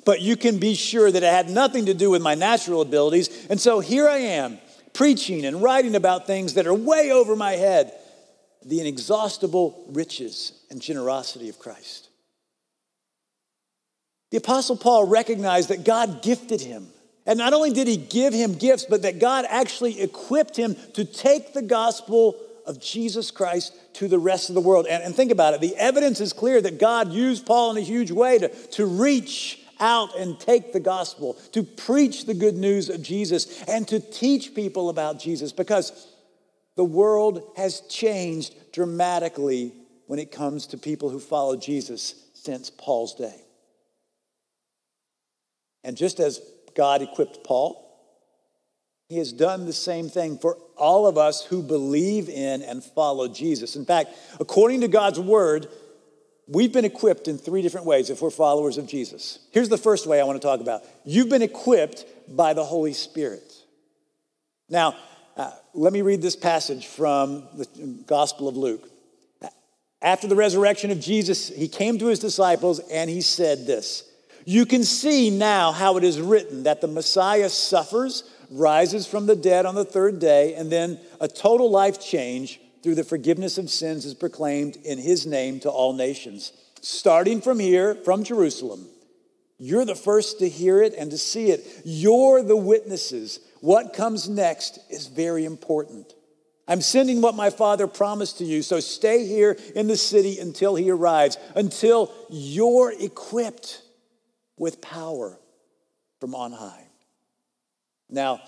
But 0.04 0.20
you 0.20 0.36
can 0.36 0.58
be 0.58 0.74
sure 0.74 1.10
that 1.10 1.22
it 1.22 1.32
had 1.32 1.50
nothing 1.50 1.86
to 1.86 1.94
do 1.94 2.10
with 2.10 2.22
my 2.22 2.34
natural 2.34 2.80
abilities. 2.80 3.46
And 3.50 3.60
so 3.60 3.80
here 3.80 4.08
I 4.08 4.18
am, 4.18 4.58
preaching 4.92 5.44
and 5.44 5.62
writing 5.62 5.94
about 5.94 6.26
things 6.26 6.54
that 6.54 6.66
are 6.66 6.74
way 6.74 7.10
over 7.10 7.36
my 7.36 7.52
head 7.52 7.92
the 8.64 8.80
inexhaustible 8.80 9.84
riches 9.88 10.52
and 10.72 10.80
generosity 10.80 11.48
of 11.50 11.58
Christ. 11.58 12.08
The 14.30 14.38
Apostle 14.38 14.78
Paul 14.78 15.06
recognized 15.06 15.68
that 15.68 15.84
God 15.84 16.22
gifted 16.22 16.62
him. 16.62 16.88
And 17.26 17.38
not 17.38 17.52
only 17.52 17.70
did 17.70 17.86
he 17.86 17.98
give 17.98 18.32
him 18.32 18.54
gifts, 18.54 18.86
but 18.88 19.02
that 19.02 19.20
God 19.20 19.44
actually 19.48 20.00
equipped 20.00 20.56
him 20.56 20.74
to 20.94 21.04
take 21.04 21.52
the 21.52 21.62
gospel 21.62 22.36
of 22.66 22.80
Jesus 22.80 23.30
Christ 23.30 23.74
to 23.94 24.08
the 24.08 24.18
rest 24.18 24.48
of 24.48 24.54
the 24.54 24.60
world. 24.60 24.86
And, 24.88 25.02
and, 25.02 25.14
think 25.14 25.30
about 25.30 25.52
it 25.52 25.60
the 25.60 25.76
evidence 25.76 26.20
is 26.20 26.32
clear 26.32 26.60
that 26.62 26.80
God 26.80 27.12
used 27.12 27.44
Paul 27.44 27.72
in 27.72 27.76
a 27.76 27.80
huge 27.80 28.10
way 28.10 28.38
to, 28.38 28.48
to 28.48 28.86
reach 28.86 29.60
out 29.78 30.16
and 30.16 30.40
take 30.40 30.72
the 30.72 30.80
gospel, 30.80 31.34
to 31.52 31.62
preach 31.62 32.24
the 32.24 32.34
good 32.34 32.56
news 32.56 32.88
of 32.88 33.02
Jesus, 33.02 33.62
and 33.64 33.86
to 33.88 34.00
teach 34.00 34.54
people 34.54 34.88
about 34.88 35.20
Jesus 35.20 35.52
because 35.52 36.08
the 36.76 36.84
world 36.84 37.42
has 37.56 37.80
changed 37.82 38.54
dramatically 38.72 39.74
when 40.06 40.18
it 40.18 40.30
comes 40.30 40.66
to 40.68 40.78
people 40.78 41.10
who 41.10 41.20
follow 41.20 41.56
Jesus 41.56 42.14
since 42.34 42.70
Paul's 42.70 43.14
day. 43.14 43.42
And 45.84 45.96
just 45.96 46.20
as 46.20 46.40
God 46.76 47.02
equipped 47.02 47.44
Paul, 47.44 47.78
he 49.08 49.18
has 49.18 49.32
done 49.32 49.66
the 49.66 49.72
same 49.72 50.08
thing 50.08 50.38
for 50.38 50.56
all 50.76 51.06
of 51.06 51.18
us 51.18 51.44
who 51.44 51.62
believe 51.62 52.28
in 52.28 52.62
and 52.62 52.82
follow 52.82 53.28
Jesus. 53.28 53.76
In 53.76 53.84
fact, 53.84 54.10
according 54.40 54.80
to 54.80 54.88
God's 54.88 55.20
word, 55.20 55.68
we've 56.48 56.72
been 56.72 56.84
equipped 56.84 57.28
in 57.28 57.36
three 57.36 57.62
different 57.62 57.86
ways 57.86 58.10
if 58.10 58.22
we're 58.22 58.30
followers 58.30 58.78
of 58.78 58.86
Jesus. 58.86 59.38
Here's 59.50 59.68
the 59.68 59.78
first 59.78 60.06
way 60.06 60.20
I 60.20 60.24
want 60.24 60.40
to 60.40 60.46
talk 60.46 60.60
about 60.60 60.82
you've 61.04 61.28
been 61.28 61.42
equipped 61.42 62.06
by 62.28 62.54
the 62.54 62.64
Holy 62.64 62.94
Spirit. 62.94 63.52
Now, 64.68 64.96
uh, 65.36 65.50
let 65.74 65.92
me 65.92 66.02
read 66.02 66.22
this 66.22 66.36
passage 66.36 66.86
from 66.86 67.46
the 67.54 67.66
Gospel 68.06 68.48
of 68.48 68.56
Luke. 68.56 68.88
After 70.02 70.26
the 70.26 70.36
resurrection 70.36 70.90
of 70.90 70.98
Jesus, 70.98 71.48
he 71.48 71.68
came 71.68 71.98
to 71.98 72.06
his 72.06 72.18
disciples 72.18 72.80
and 72.90 73.08
he 73.08 73.20
said 73.20 73.66
this 73.66 74.04
You 74.44 74.66
can 74.66 74.82
see 74.82 75.30
now 75.30 75.70
how 75.70 75.96
it 75.96 76.04
is 76.04 76.20
written 76.20 76.64
that 76.64 76.80
the 76.80 76.88
Messiah 76.88 77.48
suffers, 77.48 78.24
rises 78.50 79.06
from 79.06 79.26
the 79.26 79.36
dead 79.36 79.64
on 79.64 79.76
the 79.76 79.84
third 79.84 80.18
day, 80.18 80.54
and 80.54 80.70
then 80.70 80.98
a 81.20 81.28
total 81.28 81.70
life 81.70 82.00
change 82.00 82.60
through 82.82 82.96
the 82.96 83.04
forgiveness 83.04 83.58
of 83.58 83.70
sins 83.70 84.04
is 84.04 84.14
proclaimed 84.14 84.76
in 84.84 84.98
his 84.98 85.24
name 85.24 85.60
to 85.60 85.70
all 85.70 85.92
nations. 85.92 86.52
Starting 86.80 87.40
from 87.40 87.60
here, 87.60 87.94
from 87.94 88.24
Jerusalem, 88.24 88.88
you're 89.58 89.84
the 89.84 89.94
first 89.94 90.40
to 90.40 90.48
hear 90.48 90.82
it 90.82 90.94
and 90.98 91.12
to 91.12 91.18
see 91.18 91.50
it. 91.50 91.64
You're 91.84 92.42
the 92.42 92.56
witnesses. 92.56 93.38
What 93.60 93.94
comes 93.94 94.28
next 94.28 94.80
is 94.90 95.06
very 95.06 95.44
important. 95.44 96.12
I'm 96.72 96.80
sending 96.80 97.20
what 97.20 97.34
my 97.34 97.50
father 97.50 97.86
promised 97.86 98.38
to 98.38 98.44
you, 98.44 98.62
so 98.62 98.80
stay 98.80 99.26
here 99.26 99.58
in 99.74 99.88
the 99.88 99.96
city 99.96 100.38
until 100.38 100.74
he 100.74 100.90
arrives, 100.90 101.36
until 101.54 102.10
you're 102.30 102.94
equipped 102.98 103.82
with 104.56 104.80
power 104.80 105.38
from 106.18 106.34
on 106.34 106.50
high. 106.50 106.86
Now, 108.08 108.40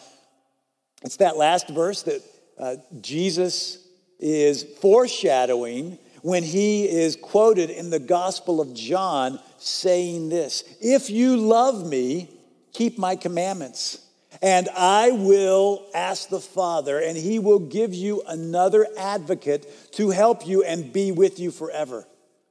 it's 1.03 1.19
that 1.19 1.37
last 1.37 1.69
verse 1.69 2.03
that 2.05 2.23
uh, 2.59 2.77
Jesus 3.03 3.87
is 4.19 4.63
foreshadowing 4.81 5.99
when 6.23 6.45
he 6.45 6.89
is 6.89 7.17
quoted 7.17 7.69
in 7.69 7.91
the 7.91 7.99
Gospel 7.99 8.63
of 8.63 8.73
John 8.73 9.39
saying 9.59 10.31
this 10.31 10.65
If 10.81 11.11
you 11.11 11.37
love 11.37 11.87
me, 11.87 12.31
keep 12.73 12.97
my 12.97 13.17
commandments. 13.17 14.04
And 14.45 14.69
I 14.77 15.11
will 15.11 15.87
ask 15.95 16.29
the 16.29 16.39
Father, 16.39 16.99
and 16.99 17.17
he 17.17 17.39
will 17.39 17.59
give 17.59 17.95
you 17.95 18.23
another 18.29 18.87
advocate 18.99 19.67
to 19.93 20.11
help 20.11 20.47
you 20.47 20.63
and 20.63 20.93
be 20.93 21.13
with 21.13 21.41
you 21.41 21.51
forever 21.51 22.07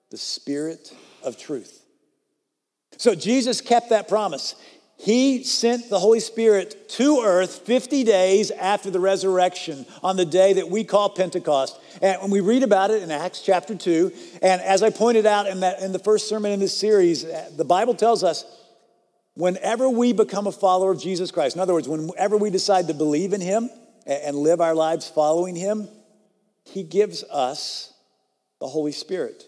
the 0.09 0.17
Spirit 0.17 0.91
of 1.21 1.37
truth. 1.37 1.85
So 2.97 3.13
Jesus 3.13 3.61
kept 3.61 3.91
that 3.91 4.07
promise. 4.07 4.55
He 4.97 5.43
sent 5.43 5.91
the 5.91 5.99
Holy 5.99 6.19
Spirit 6.19 6.89
to 6.89 7.21
earth 7.23 7.59
50 7.59 8.03
days 8.03 8.49
after 8.49 8.89
the 8.89 8.99
resurrection 8.99 9.85
on 10.01 10.17
the 10.17 10.25
day 10.25 10.53
that 10.53 10.69
we 10.69 10.83
call 10.83 11.11
Pentecost. 11.11 11.79
And 12.01 12.31
we 12.31 12.39
read 12.39 12.63
about 12.63 12.89
it 12.89 13.03
in 13.03 13.11
Acts 13.11 13.43
chapter 13.43 13.75
2, 13.75 14.11
and 14.41 14.63
as 14.63 14.81
I 14.81 14.89
pointed 14.89 15.27
out 15.27 15.45
in, 15.45 15.59
that, 15.59 15.79
in 15.81 15.91
the 15.91 15.99
first 15.99 16.27
sermon 16.27 16.53
in 16.53 16.59
this 16.59 16.75
series, 16.75 17.23
the 17.55 17.65
Bible 17.65 17.93
tells 17.93 18.23
us 18.23 18.45
whenever 19.35 19.89
we 19.89 20.13
become 20.13 20.47
a 20.47 20.51
follower 20.51 20.91
of 20.91 21.01
Jesus 21.01 21.31
Christ, 21.31 21.55
in 21.55 21.61
other 21.61 21.73
words, 21.73 21.87
whenever 21.87 22.37
we 22.37 22.49
decide 22.49 22.87
to 22.87 22.93
believe 22.93 23.33
in 23.33 23.41
Him 23.41 23.69
and 24.05 24.35
live 24.35 24.61
our 24.61 24.75
lives 24.75 25.07
following 25.07 25.55
Him, 25.55 25.87
He 26.65 26.83
gives 26.83 27.23
us 27.23 27.93
the 28.59 28.67
Holy 28.67 28.91
Spirit. 28.91 29.45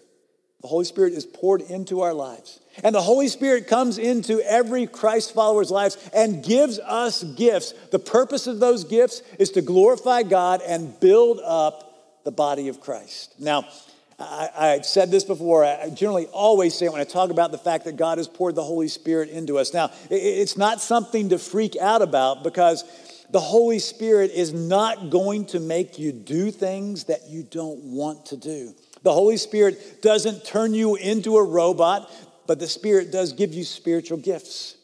The 0.62 0.70
Holy 0.70 0.86
Spirit 0.86 1.13
is 1.13 1.25
poured 1.25 1.62
into 1.62 2.01
our 2.01 2.13
lives. 2.13 2.60
And 2.84 2.96
the 2.96 3.01
Holy 3.01 3.27
Spirit 3.27 3.68
comes 3.68 4.00
into 4.00 4.42
every 4.42 4.88
Christ 4.88 5.34
follower's 5.34 5.70
lives 5.70 5.98
and 6.13 6.44
gives 6.44 6.80
us 6.80 7.24
gifts. 7.24 7.74
The 7.92 8.00
purpose 8.00 8.48
of 8.48 8.60
those 8.60 8.84
gifts 8.84 9.22
is 9.38 9.51
to 9.51 9.62
glorify 9.62 10.24
God 10.24 10.62
and 10.65 11.00
build 11.00 11.39
up 11.44 12.24
the 12.24 12.32
body 12.32 12.68
of 12.68 12.82
Christ. 12.82 13.36
Now, 13.39 13.68
I, 14.17 14.67
have 14.75 14.86
said 14.86 15.12
this 15.12 15.24
before. 15.24 15.65
I 15.65 15.89
generally 15.89 16.27
always 16.27 16.74
say 16.74 16.86
it 16.86 16.91
when 16.91 17.01
I 17.01 17.05
talk 17.05 17.31
about 17.31 17.51
the 17.51 17.57
fact 17.57 17.86
that 17.86 17.98
God 17.98 18.17
has 18.17 18.27
poured 18.27 18.55
the 18.55 18.63
Holy 18.63 18.88
Spirit 18.88 19.29
into 19.29 19.57
us. 19.57 19.74
Now, 19.74 19.91
it's 20.10 20.57
not 20.57 20.79
something 20.79 21.29
to 21.29 21.38
freak 21.38 21.75
out 21.75 22.01
about 22.01 22.43
because 22.43 22.86
the 23.29 23.41
Holy 23.41 23.79
Spirit 23.79 24.31
is 24.31 24.53
not 24.53 25.10
going 25.10 25.45
to 25.48 25.60
make 25.60 26.00
you 26.00 26.13
do 26.13 26.50
things 26.51 27.05
that 27.05 27.27
you 27.27 27.43
don't 27.43 27.84
want 27.84 28.27
to 28.27 28.38
do. 28.38 28.74
The 29.03 29.12
Holy 29.12 29.38
Spirit 29.38 30.01
doesn't 30.01 30.45
turn 30.45 30.74
you 30.74 30.95
into 30.95 31.38
a 31.38 31.43
robot 31.43 32.10
but 32.48 32.60
the 32.60 32.67
Spirit 32.67 33.12
does 33.12 33.34
give 33.34 33.53
you 33.53 33.63
spiritual 33.63 34.17
gifts. 34.17 34.75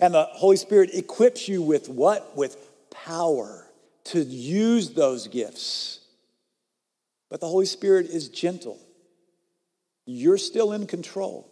And 0.00 0.14
the 0.14 0.24
Holy 0.24 0.56
Spirit 0.56 0.90
equips 0.94 1.48
you 1.48 1.62
with 1.62 1.88
what? 1.88 2.36
With 2.36 2.56
power 2.90 3.66
to 4.04 4.20
use 4.20 4.90
those 4.90 5.28
gifts. 5.28 6.00
But 7.30 7.40
the 7.40 7.48
Holy 7.48 7.66
Spirit 7.66 8.06
is 8.06 8.28
gentle. 8.28 8.78
You're 10.06 10.38
still 10.38 10.72
in 10.72 10.86
control. 10.86 11.50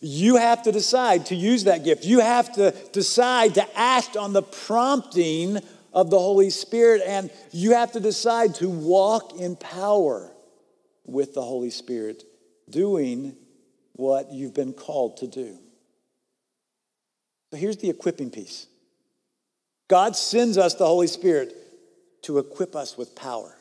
You 0.00 0.36
have 0.36 0.62
to 0.64 0.72
decide 0.72 1.26
to 1.26 1.34
use 1.34 1.64
that 1.64 1.84
gift. 1.84 2.04
You 2.04 2.20
have 2.20 2.52
to 2.54 2.72
decide 2.92 3.54
to 3.54 3.78
act 3.78 4.16
on 4.16 4.32
the 4.32 4.42
prompting 4.42 5.58
of 5.92 6.10
the 6.10 6.18
Holy 6.18 6.50
Spirit, 6.50 7.02
and 7.06 7.30
you 7.52 7.72
have 7.72 7.92
to 7.92 8.00
decide 8.00 8.56
to 8.56 8.68
walk 8.68 9.38
in 9.38 9.56
power 9.56 10.30
with 11.06 11.34
the 11.34 11.42
Holy 11.42 11.70
Spirit, 11.70 12.24
doing 12.68 13.36
what 13.92 14.32
you've 14.32 14.54
been 14.54 14.72
called 14.72 15.18
to 15.18 15.28
do. 15.28 15.56
So 17.50 17.58
here's 17.58 17.76
the 17.76 17.90
equipping 17.90 18.30
piece 18.30 18.66
God 19.88 20.16
sends 20.16 20.58
us 20.58 20.74
the 20.74 20.86
Holy 20.86 21.06
Spirit 21.06 21.54
to 22.22 22.38
equip 22.38 22.74
us 22.74 22.98
with 22.98 23.14
power, 23.14 23.54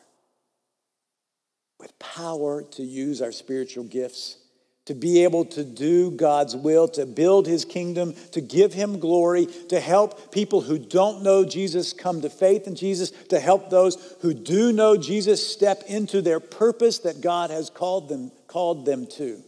with 1.84 2.00
power 2.00 2.64
to 2.64 2.82
use 2.82 3.22
our 3.22 3.34
spiritual 3.34 3.84
gifts. 3.84 4.38
To 4.86 4.94
be 4.94 5.24
able 5.24 5.46
to 5.46 5.64
do 5.64 6.12
God's 6.12 6.56
will, 6.56 6.88
to 6.90 7.06
build 7.06 7.46
his 7.46 7.64
kingdom, 7.64 8.16
to 8.32 8.42
give 8.42 8.74
him 8.74 9.00
glory, 9.00 9.48
to 9.70 9.80
help 9.80 10.32
people 10.32 10.62
who 10.62 10.78
don't 10.78 11.24
know 11.24 11.46
Jesus 11.46 11.94
come 11.94 12.22
to 12.22 12.30
faith 12.30 12.68
in 12.68 12.76
Jesus, 12.76 13.12
to 13.30 13.40
help 13.40 13.70
those 13.70 14.16
who 14.22 14.34
do 14.34 14.74
know 14.74 14.98
Jesus 14.98 15.46
step 15.46 15.84
into 15.88 16.22
their 16.22 16.40
purpose 16.40 17.00
that 17.00 17.22
God 17.22 17.50
has 17.50 17.70
called 17.70 18.10
them, 18.10 18.32
called 18.48 18.86
them 18.86 19.06
to. 19.18 19.42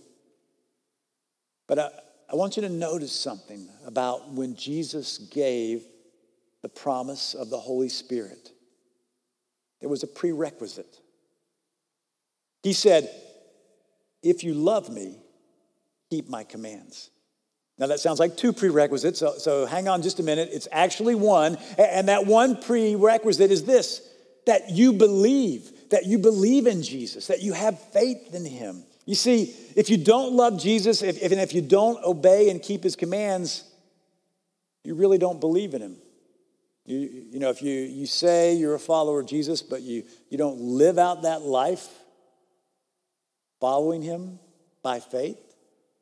But 1.68 1.80
I, 1.80 1.90
I 2.32 2.36
want 2.36 2.56
you 2.56 2.62
to 2.64 2.70
notice 2.70 3.14
something 3.14 3.68
about 3.86 4.32
when 4.32 4.56
Jesus 4.56 5.18
gave 5.18 5.86
the 6.62 6.70
promise 6.70 7.34
of 7.34 7.50
the 7.50 7.60
Holy 7.60 7.90
Spirit. 7.90 8.52
There 9.82 9.90
was 9.90 10.04
a 10.04 10.08
prerequisite. 10.08 11.00
He 12.66 12.74
said, 12.74 13.12
If 14.24 14.44
you 14.44 14.56
love 14.56 14.90
me, 14.90 15.20
keep 16.10 16.28
my 16.28 16.44
commands. 16.44 17.12
Now, 17.78 17.86
that 17.88 18.00
sounds 18.00 18.20
like 18.20 18.38
two 18.38 18.54
prerequisites, 18.54 19.20
so, 19.20 19.38
so 19.38 19.68
hang 19.68 19.88
on 19.88 20.02
just 20.02 20.20
a 20.20 20.24
minute. 20.24 20.50
It's 20.52 20.68
actually 20.72 21.14
one. 21.14 21.60
And 21.78 22.08
that 22.08 22.26
one 22.26 22.60
prerequisite 22.60 23.52
is 23.52 23.66
this 23.66 24.02
that 24.48 24.72
you 24.72 24.94
believe, 24.94 25.90
that 25.92 26.08
you 26.08 26.18
believe 26.18 26.66
in 26.66 26.82
Jesus, 26.82 27.28
that 27.28 27.44
you 27.44 27.54
have 27.54 27.80
faith 27.92 28.34
in 28.34 28.44
him. 28.44 28.82
You 29.06 29.14
see, 29.14 29.54
if 29.76 29.92
you 29.92 29.98
don't 29.98 30.34
love 30.34 30.60
Jesus, 30.60 31.04
if, 31.04 31.22
if, 31.22 31.32
and 31.32 31.42
if 31.42 31.54
you 31.54 31.62
don't 31.62 32.04
obey 32.04 32.50
and 32.50 32.60
keep 32.60 32.84
his 32.84 32.96
commands, 32.96 33.64
you 34.84 34.96
really 34.96 35.20
don't 35.20 35.40
believe 35.40 35.76
in 35.76 35.84
him. 35.84 35.98
You, 36.86 36.98
you 37.30 37.40
know, 37.40 37.52
if 37.52 37.62
you, 37.62 37.74
you 37.74 38.08
say 38.08 38.56
you're 38.56 38.74
a 38.74 38.80
follower 38.80 39.20
of 39.20 39.28
Jesus, 39.28 39.62
but 39.62 39.84
you, 39.84 40.04
you 40.32 40.40
don't 40.40 40.60
live 40.60 40.98
out 40.98 41.22
that 41.24 41.44
life 41.44 41.88
following 43.60 44.02
him 44.02 44.40
by 44.82 45.00
faith, 45.00 45.40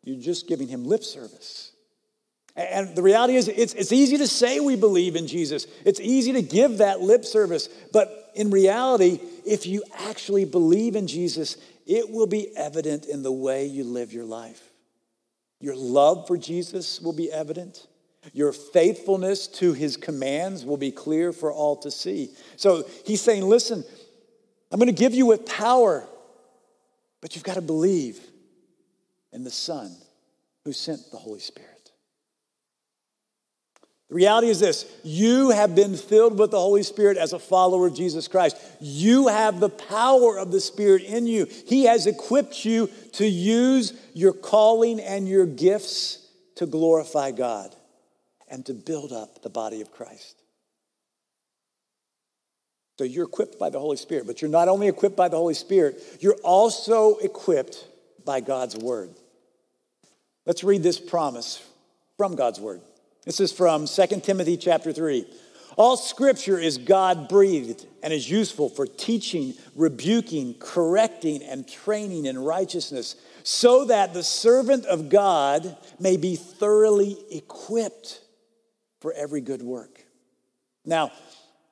you're 0.04 0.22
just 0.22 0.48
giving 0.48 0.68
him 0.68 0.86
lip 0.86 1.04
service. 1.04 1.72
And 2.56 2.96
the 2.96 3.02
reality 3.02 3.36
is, 3.36 3.48
it's, 3.48 3.74
it's 3.74 3.92
easy 3.92 4.18
to 4.18 4.28
say 4.28 4.60
we 4.60 4.76
believe 4.76 5.16
in 5.16 5.26
Jesus. 5.26 5.66
It's 5.86 6.00
easy 6.00 6.34
to 6.34 6.42
give 6.42 6.78
that 6.78 7.02
lip 7.02 7.26
service. 7.26 7.68
But 7.92 8.32
in 8.36 8.52
reality, 8.52 9.20
if 9.46 9.66
you 9.66 9.84
actually 10.08 10.46
believe 10.46 10.96
in 10.96 11.08
Jesus, 11.08 11.58
it 11.88 12.10
will 12.12 12.28
be 12.28 12.56
evident 12.56 13.06
in 13.06 13.24
the 13.24 13.32
way 13.32 13.66
you 13.66 13.84
live 13.84 14.14
your 14.14 14.26
life. 14.26 14.62
Your 15.60 15.76
love 15.76 16.28
for 16.28 16.38
Jesus 16.38 17.02
will 17.02 17.14
be 17.14 17.32
evident. 17.32 17.88
Your 18.34 18.54
faithfulness 18.54 19.48
to 19.48 19.74
his 19.74 19.98
commands 19.98 20.64
will 20.64 20.78
be 20.78 20.92
clear 20.92 21.34
for 21.34 21.52
all 21.52 21.76
to 21.78 21.90
see. 21.90 22.30
So 22.56 22.86
he's 23.06 23.22
saying, 23.22 23.44
listen, 23.44 23.84
I'm 24.72 24.80
going 24.80 24.94
to 24.94 25.00
give 25.00 25.14
you 25.14 25.26
with 25.26 25.46
power, 25.46 26.08
but 27.24 27.36
you've 27.36 27.46
got 27.46 27.54
to 27.54 27.62
believe 27.62 28.20
in 29.32 29.46
the 29.46 29.50
Son 29.50 29.96
who 30.66 30.74
sent 30.74 31.10
the 31.10 31.16
Holy 31.16 31.40
Spirit. 31.40 31.92
The 34.10 34.16
reality 34.16 34.50
is 34.50 34.60
this 34.60 34.86
you 35.06 35.52
have 35.52 35.74
been 35.74 35.96
filled 35.96 36.38
with 36.38 36.52
the 36.52 36.60
Holy 36.60 36.84
Spirit 36.84 37.16
as 37.16 37.32
a 37.32 37.40
follower 37.40 37.88
of 37.88 37.96
Jesus 37.96 38.28
Christ. 38.28 38.58
You 38.82 39.30
have 39.30 39.62
the 39.62 39.70
power 39.70 40.38
of 40.38 40.52
the 40.52 40.60
Spirit 40.60 41.04
in 41.04 41.26
you. 41.26 41.48
He 41.66 41.86
has 41.86 42.08
equipped 42.08 42.66
you 42.66 42.90
to 43.14 43.26
use 43.26 43.94
your 44.14 44.34
calling 44.34 45.00
and 45.00 45.26
your 45.26 45.46
gifts 45.46 46.28
to 46.56 46.66
glorify 46.66 47.32
God 47.32 47.74
and 48.50 48.66
to 48.66 48.74
build 48.74 49.14
up 49.14 49.42
the 49.42 49.50
body 49.50 49.80
of 49.80 49.94
Christ. 49.94 50.43
So 52.98 53.04
you're 53.04 53.26
equipped 53.26 53.58
by 53.58 53.70
the 53.70 53.80
Holy 53.80 53.98
Spirit, 53.98 54.28
but 54.28 54.42
you're 54.42 54.52
not 54.52 54.68
only 54.68 54.88
equipped 54.88 55.16
by 55.16 55.28
the 55.28 55.38
Holy 55.38 55.56
Spirit, 55.56 56.02
you're 56.20 56.38
also 56.44 57.18
equipped 57.18 57.88
by 58.24 58.40
God's 58.40 58.78
Word. 58.78 59.10
Let's 60.46 60.64
read 60.64 60.84
this 60.84 61.00
promise 61.00 61.68
from 62.18 62.36
God's 62.36 62.60
Word. 62.60 62.82
This 63.26 63.40
is 63.40 63.52
from 63.52 63.88
2 63.88 64.20
Timothy 64.22 64.58
chapter 64.58 64.94
3. 64.94 65.26
All 65.76 65.98
scripture 65.98 66.60
is 66.60 66.78
God 66.78 67.28
breathed 67.28 67.88
and 68.04 68.14
is 68.14 68.30
useful 68.30 68.70
for 68.70 68.86
teaching, 68.86 69.56
rebuking, 69.76 70.56
correcting, 70.60 71.42
and 71.42 71.68
training 71.68 72.28
in 72.28 72.38
righteousness, 72.38 73.16
so 73.44 73.86
that 73.86 74.14
the 74.14 74.24
servant 74.24 74.86
of 74.86 75.10
God 75.10 75.76
may 76.00 76.16
be 76.16 76.36
thoroughly 76.36 77.18
equipped 77.32 78.22
for 79.02 79.14
every 79.14 79.42
good 79.42 79.64
work. 79.64 80.04
Now, 80.86 81.12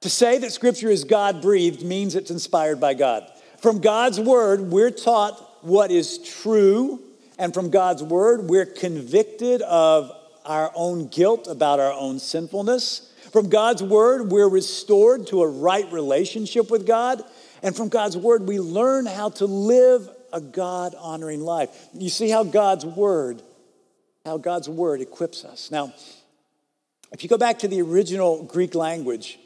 to 0.01 0.09
say 0.09 0.37
that 0.39 0.51
scripture 0.51 0.89
is 0.89 1.03
God 1.03 1.41
breathed 1.41 1.83
means 1.83 2.15
it's 2.15 2.31
inspired 2.31 2.79
by 2.79 2.93
God. 2.93 3.27
From 3.59 3.79
God's 3.79 4.19
word, 4.19 4.61
we're 4.61 4.91
taught 4.91 5.63
what 5.63 5.91
is 5.91 6.17
true, 6.17 6.99
and 7.37 7.53
from 7.53 7.69
God's 7.69 8.03
word, 8.03 8.49
we're 8.49 8.65
convicted 8.65 9.61
of 9.61 10.11
our 10.43 10.71
own 10.73 11.07
guilt 11.07 11.47
about 11.47 11.79
our 11.79 11.93
own 11.93 12.19
sinfulness. 12.19 13.13
From 13.31 13.49
God's 13.49 13.83
word, 13.83 14.31
we're 14.31 14.49
restored 14.49 15.27
to 15.27 15.43
a 15.43 15.47
right 15.47 15.89
relationship 15.91 16.71
with 16.71 16.85
God. 16.85 17.21
And 17.63 17.75
from 17.75 17.89
God's 17.89 18.17
word, 18.17 18.47
we 18.47 18.59
learn 18.59 19.05
how 19.05 19.29
to 19.29 19.45
live 19.45 20.09
a 20.33 20.41
God 20.41 20.95
honoring 20.97 21.41
life. 21.41 21.69
You 21.93 22.09
see 22.09 22.29
how 22.29 22.43
God's 22.43 22.85
word, 22.85 23.43
how 24.25 24.37
God's 24.37 24.67
word 24.67 25.01
equips 25.01 25.45
us. 25.45 25.69
Now, 25.69 25.93
If 27.11 27.23
you 27.23 27.29
go 27.29 27.37
back 27.37 27.59
to 27.59 27.67
the 27.67 27.81
original 27.81 28.43
Greek 28.43 28.73
language 28.73 29.37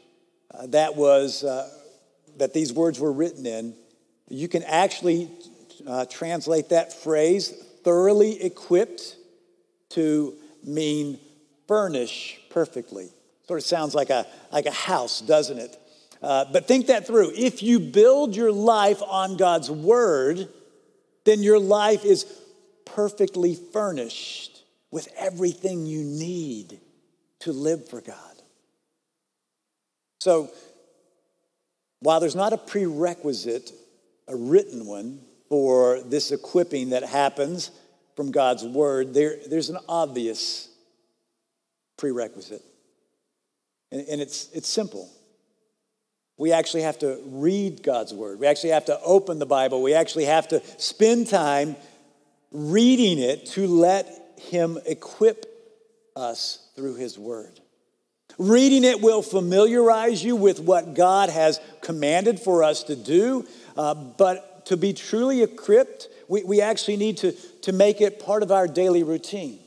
uh, 0.50 0.66
that 0.68 0.96
was 0.96 1.44
uh, 1.44 1.68
that 2.36 2.52
these 2.52 2.72
words 2.72 3.00
were 3.00 3.12
written 3.12 3.46
in, 3.46 3.74
you 4.28 4.48
can 4.48 4.62
actually 4.64 5.30
uh, 5.86 6.04
translate 6.06 6.70
that 6.70 6.92
phrase 6.92 7.48
thoroughly 7.84 8.42
equipped 8.42 9.16
to 9.90 10.34
mean 10.64 11.18
furnish 11.68 12.38
perfectly. 12.50 13.08
Sort 13.46 13.60
of 13.60 13.64
sounds 13.64 13.94
like 13.94 14.10
a, 14.10 14.26
like 14.52 14.66
a 14.66 14.72
house, 14.72 15.20
doesn't 15.20 15.58
it? 15.58 15.78
Uh, 16.20 16.46
but 16.52 16.66
think 16.66 16.88
that 16.88 17.06
through. 17.06 17.32
If 17.36 17.62
you 17.62 17.78
build 17.78 18.34
your 18.34 18.50
life 18.50 19.00
on 19.02 19.36
God's 19.36 19.70
word, 19.70 20.48
then 21.24 21.42
your 21.42 21.60
life 21.60 22.04
is 22.04 22.24
perfectly 22.84 23.54
furnished 23.54 24.62
with 24.90 25.08
everything 25.16 25.86
you 25.86 26.02
need 26.02 26.80
to 27.40 27.52
live 27.52 27.88
for 27.88 28.00
God. 28.00 28.35
So, 30.20 30.50
while 32.00 32.20
there's 32.20 32.36
not 32.36 32.52
a 32.52 32.58
prerequisite, 32.58 33.72
a 34.28 34.36
written 34.36 34.86
one, 34.86 35.20
for 35.48 36.00
this 36.02 36.32
equipping 36.32 36.90
that 36.90 37.04
happens 37.04 37.70
from 38.16 38.30
God's 38.30 38.64
word, 38.64 39.14
there, 39.14 39.36
there's 39.48 39.70
an 39.70 39.78
obvious 39.88 40.68
prerequisite. 41.96 42.62
And, 43.92 44.06
and 44.08 44.20
it's, 44.20 44.50
it's 44.52 44.68
simple. 44.68 45.08
We 46.38 46.52
actually 46.52 46.82
have 46.82 46.98
to 46.98 47.20
read 47.26 47.82
God's 47.82 48.12
word. 48.12 48.38
We 48.38 48.46
actually 48.46 48.70
have 48.70 48.86
to 48.86 49.00
open 49.00 49.38
the 49.38 49.46
Bible. 49.46 49.82
We 49.82 49.94
actually 49.94 50.26
have 50.26 50.48
to 50.48 50.62
spend 50.78 51.28
time 51.28 51.76
reading 52.50 53.18
it 53.18 53.46
to 53.46 53.66
let 53.66 54.34
Him 54.38 54.78
equip 54.84 55.46
us 56.14 56.68
through 56.74 56.96
His 56.96 57.18
word. 57.18 57.60
Reading 58.38 58.84
it 58.84 59.00
will 59.00 59.22
familiarize 59.22 60.22
you 60.22 60.36
with 60.36 60.60
what 60.60 60.94
God 60.94 61.30
has 61.30 61.60
commanded 61.80 62.38
for 62.38 62.62
us 62.62 62.82
to 62.84 62.96
do, 62.96 63.46
uh, 63.76 63.94
but 63.94 64.66
to 64.66 64.76
be 64.76 64.92
truly 64.92 65.42
equipped, 65.42 66.08
we, 66.28 66.42
we 66.42 66.60
actually 66.60 66.96
need 66.96 67.16
to, 67.18 67.32
to 67.62 67.72
make 67.72 68.00
it 68.00 68.18
part 68.18 68.42
of 68.42 68.52
our 68.52 68.68
daily 68.68 69.02
routine, 69.02 69.58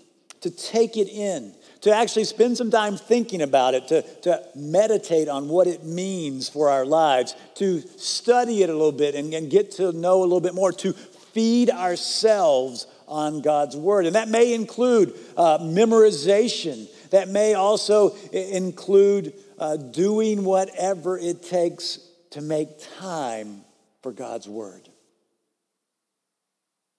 to 0.42 0.52
take 0.52 0.98
it 0.98 1.10
in, 1.10 1.54
to 1.82 1.96
actually 1.96 2.26
spend 2.26 2.58
some 2.58 2.70
time 2.70 2.98
thinking 2.98 3.42
about 3.42 3.74
it, 3.74 3.88
to, 3.88 4.02
to 4.22 4.44
meditate 4.56 5.30
on 5.30 5.48
what 5.48 5.66
it 5.66 5.84
means 5.84 6.50
for 6.50 6.70
our 6.70 6.86
lives, 6.86 7.36
to 7.56 7.82
study 7.98 8.62
it 8.62 8.70
a 8.70 8.74
little 8.74 8.92
bit 8.92 9.16
and, 9.16 9.34
and 9.34 9.50
get 9.50 9.72
to 9.72 9.92
know 9.94 10.20
a 10.20 10.24
little 10.24 10.42
bit 10.42 10.54
more, 10.54 10.72
to 10.74 10.94
feed 10.94 11.70
ourselves 11.70 12.86
on 13.08 13.42
God's 13.42 13.76
Word. 13.76 14.06
And 14.06 14.16
that 14.16 14.28
may 14.28 14.54
include 14.54 15.18
uh, 15.36 15.58
memorization, 15.60 16.88
that 17.12 17.28
may 17.30 17.54
also 17.54 18.16
include 18.32 19.34
uh, 19.58 19.78
doing 19.78 20.44
whatever 20.44 21.18
it 21.18 21.44
takes 21.44 22.00
to 22.32 22.42
make 22.42 22.70
time 22.98 23.62
for 24.02 24.12
God's 24.12 24.48
Word. 24.48 24.88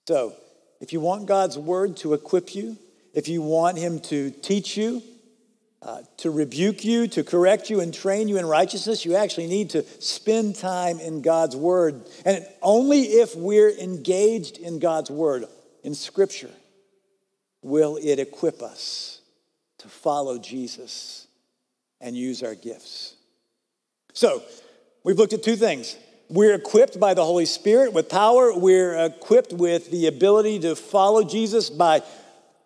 So, 0.08 0.34
if 0.80 0.92
you 0.92 1.00
want 1.00 1.26
God's 1.26 1.56
Word 1.56 1.96
to 1.98 2.14
equip 2.14 2.54
you, 2.54 2.76
if 3.14 3.28
you 3.28 3.42
want 3.42 3.78
Him 3.78 4.00
to 4.00 4.30
teach 4.30 4.76
you, 4.76 5.02
uh, 5.82 6.02
to 6.18 6.30
rebuke 6.30 6.84
you, 6.84 7.06
to 7.08 7.24
correct 7.24 7.70
you, 7.70 7.80
and 7.80 7.94
train 7.94 8.28
you 8.28 8.36
in 8.36 8.44
righteousness, 8.44 9.04
you 9.04 9.16
actually 9.16 9.46
need 9.46 9.70
to 9.70 9.84
spend 10.00 10.56
time 10.56 11.00
in 11.00 11.22
God's 11.22 11.56
Word. 11.56 12.02
And 12.24 12.46
only 12.60 13.02
if 13.02 13.34
we're 13.36 13.70
engaged 13.70 14.58
in 14.58 14.78
God's 14.78 15.10
Word, 15.10 15.44
in 15.82 15.94
Scripture, 15.94 16.50
will 17.62 17.96
it 17.96 18.18
equip 18.18 18.62
us 18.62 19.19
to 19.80 19.88
follow 19.88 20.38
Jesus 20.38 21.26
and 22.00 22.16
use 22.16 22.42
our 22.42 22.54
gifts. 22.54 23.14
So, 24.12 24.42
we've 25.04 25.18
looked 25.18 25.32
at 25.32 25.42
two 25.42 25.56
things. 25.56 25.96
We're 26.28 26.54
equipped 26.54 27.00
by 27.00 27.14
the 27.14 27.24
Holy 27.24 27.46
Spirit 27.46 27.92
with 27.92 28.08
power. 28.08 28.56
We're 28.56 28.96
equipped 29.04 29.52
with 29.52 29.90
the 29.90 30.06
ability 30.06 30.60
to 30.60 30.76
follow 30.76 31.24
Jesus 31.24 31.70
by 31.70 32.02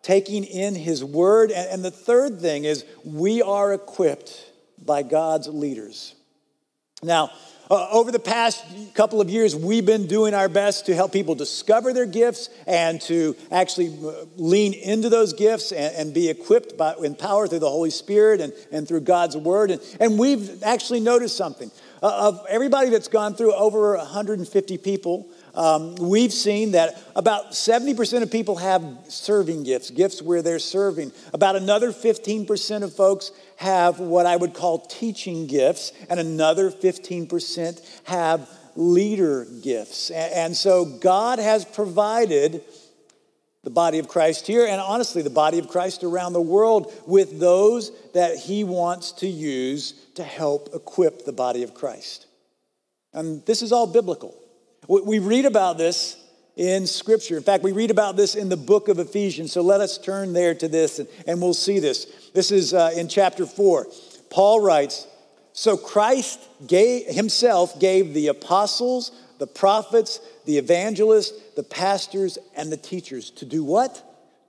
taking 0.03 0.45
in 0.45 0.75
his 0.75 1.03
word. 1.03 1.51
And, 1.51 1.85
the 1.85 1.91
third 1.91 2.41
thing 2.41 2.65
is 2.65 2.85
we 3.05 3.43
are 3.43 3.73
equipped 3.73 4.51
by 4.85 5.03
God's 5.03 5.49
leaders. 5.49 6.15
Now, 7.03 7.31
uh, 7.71 7.89
over 7.91 8.11
the 8.11 8.19
past 8.19 8.65
couple 8.95 9.21
of 9.21 9.31
years, 9.31 9.57
we've 9.57 9.87
been 9.87 10.07
doing 10.07 10.35
our 10.35 10.49
best 10.49 10.87
to 10.87 10.95
help 10.95 11.13
people 11.13 11.35
discover 11.35 11.93
their 11.93 12.07
gifts 12.07 12.51
and 12.67 13.01
to 13.03 13.35
actually 13.51 13.89
uh, 14.07 14.27
lean 14.37 14.75
into 14.75 15.09
those 15.09 15.33
gifts 15.33 15.73
and, 15.73 15.95
and 15.97 16.15
be 16.15 16.29
equipped 16.29 16.77
by, 16.77 16.95
in 17.03 17.15
power 17.15 17.49
through 17.49 17.61
the 17.61 17.71
Holy 17.71 17.91
Spirit 17.91 18.41
and, 18.41 18.53
and 18.71 18.87
through 18.87 19.01
God's 19.01 19.37
Word. 19.37 19.71
And, 19.71 19.81
and 19.99 20.19
we've 20.19 20.63
actually 20.63 21.01
noticed 21.01 21.37
something. 21.37 21.71
Uh, 22.03 22.29
of 22.29 22.47
everybody 22.51 22.91
that's 22.91 23.09
gone 23.09 23.35
through 23.35 23.55
over 23.55 23.97
150 23.97 24.79
people, 24.79 25.27
um, 25.55 25.95
we've 25.97 26.33
seen 26.33 26.73
that 26.73 27.01
about 27.15 27.53
70% 27.53 28.23
of 28.23 28.31
people 28.31 28.57
have 28.57 28.85
serving 29.09 29.63
gifts, 29.63 29.91
gifts 29.91 30.21
where 30.21 30.43
they're 30.43 30.59
serving. 30.59 31.13
About 31.33 31.57
another 31.57 31.93
15% 31.93 32.83
of 32.83 32.93
folks 32.93 33.31
have 33.57 34.01
what 34.01 34.27
I 34.27 34.37
would 34.37 34.55
call 34.55 34.81
teaching 34.81 35.47
gifts, 35.47 35.93
and 36.11 36.19
another 36.19 36.71
15% 36.71 37.81
have 38.05 38.49
leader 38.75 39.47
gifts. 39.63 40.11
And, 40.11 40.33
and 40.33 40.57
so 40.57 40.85
God 40.85 41.39
has 41.39 41.65
provided 41.65 42.63
the 43.63 43.71
body 43.71 43.99
of 43.99 44.09
Christ 44.09 44.47
here, 44.47 44.67
and 44.67 44.81
honestly, 44.81 45.23
the 45.23 45.31
body 45.31 45.59
of 45.59 45.69
Christ 45.69 46.05
around 46.05 46.35
the 46.35 46.41
world 46.41 46.93
with 47.07 47.41
those 47.41 47.93
that 48.13 48.37
He 48.37 48.63
wants 48.63 49.13
to 49.13 49.27
use 49.27 49.93
to 50.17 50.23
help 50.23 50.69
equip 50.75 51.25
the 51.25 51.33
body 51.33 51.63
of 51.63 51.75
Christ. 51.75 52.27
And 53.15 53.45
this 53.47 53.63
is 53.63 53.73
all 53.73 53.87
biblical. 53.87 54.35
We 54.89 55.19
read 55.19 55.47
about 55.47 55.79
this 55.79 56.17
in 56.57 56.87
Scripture. 56.87 57.37
In 57.37 57.43
fact, 57.43 57.65
we 57.65 57.73
read 57.73 57.91
about 57.91 58.17
this 58.17 58.35
in 58.35 58.49
the 58.49 58.57
book 58.57 58.89
of 58.89 58.99
Ephesians. 58.99 59.53
So 59.53 59.63
let 59.63 59.81
us 59.81 59.99
turn 59.99 60.33
there 60.33 60.55
to 60.55 60.69
this 60.69 60.99
and, 60.99 61.09
and 61.27 61.41
we'll 61.41 61.55
see 61.55 61.79
this. 61.79 62.31
This 62.35 62.51
is 62.51 62.75
uh, 62.75 62.93
in 62.97 63.09
chapter 63.09 63.47
4. 63.47 63.87
Paul 64.31 64.61
writes 64.61 65.07
So 65.53 65.77
Christ 65.77 66.41
gave, 66.67 67.07
himself 67.07 67.81
gave 67.81 68.15
the 68.15 68.29
apostles, 68.29 69.11
the 69.39 69.47
prophets, 69.47 70.21
the 70.45 70.59
evangelists, 70.59 71.33
the 71.57 71.63
pastors, 71.63 72.39
and 72.57 72.71
the 72.71 72.77
teachers 72.77 73.31
to 73.33 73.45
do 73.45 73.65
what? 73.65 74.03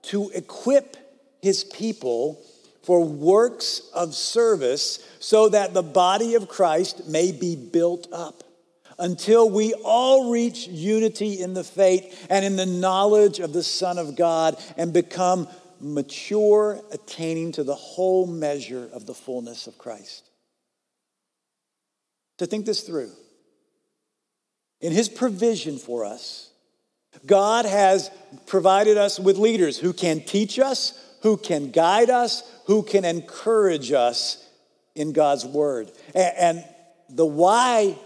To 0.03 0.29
equip 0.31 0.97
his 1.41 1.63
people 1.63 2.41
for 2.83 3.03
works 3.03 3.89
of 3.93 4.13
service 4.13 4.99
so 5.19 5.49
that 5.49 5.73
the 5.73 5.81
body 5.81 6.35
of 6.35 6.47
Christ 6.47 7.07
may 7.07 7.31
be 7.31 7.55
built 7.55 8.07
up 8.11 8.44
until 8.97 9.49
we 9.49 9.73
all 9.83 10.31
reach 10.31 10.67
unity 10.67 11.41
in 11.41 11.53
the 11.53 11.63
faith 11.63 12.27
and 12.29 12.45
in 12.45 12.55
the 12.55 12.65
knowledge 12.65 13.39
of 13.39 13.53
the 13.53 13.63
Son 13.63 13.97
of 13.97 14.15
God 14.15 14.57
and 14.77 14.93
become 14.93 15.47
mature, 15.79 16.81
attaining 16.91 17.51
to 17.53 17.63
the 17.63 17.75
whole 17.75 18.25
measure 18.25 18.89
of 18.93 19.05
the 19.05 19.13
fullness 19.13 19.67
of 19.67 19.77
Christ. 19.77 20.29
To 22.37 22.45
think 22.45 22.65
this 22.65 22.81
through, 22.81 23.11
in 24.81 24.91
His 24.91 25.09
provision 25.09 25.77
for 25.77 26.05
us, 26.05 26.49
God 27.25 27.65
has 27.65 28.11
provided 28.45 28.97
us 28.97 29.19
with 29.19 29.37
leaders 29.37 29.77
who 29.77 29.93
can 29.93 30.21
teach 30.21 30.59
us, 30.59 30.99
who 31.21 31.37
can 31.37 31.71
guide 31.71 32.09
us, 32.09 32.43
who 32.65 32.83
can 32.83 33.05
encourage 33.05 33.91
us 33.91 34.45
in 34.95 35.13
God's 35.13 35.45
Word. 35.45 35.91
And 36.13 36.63
the 37.09 37.25
why 37.25 37.97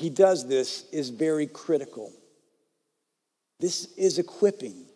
he 0.00 0.10
does 0.10 0.48
this 0.48 0.86
is 0.92 1.10
very 1.10 1.46
critical. 1.46 2.10
This 3.60 3.92
is 3.96 4.18
equipping, 4.18 4.86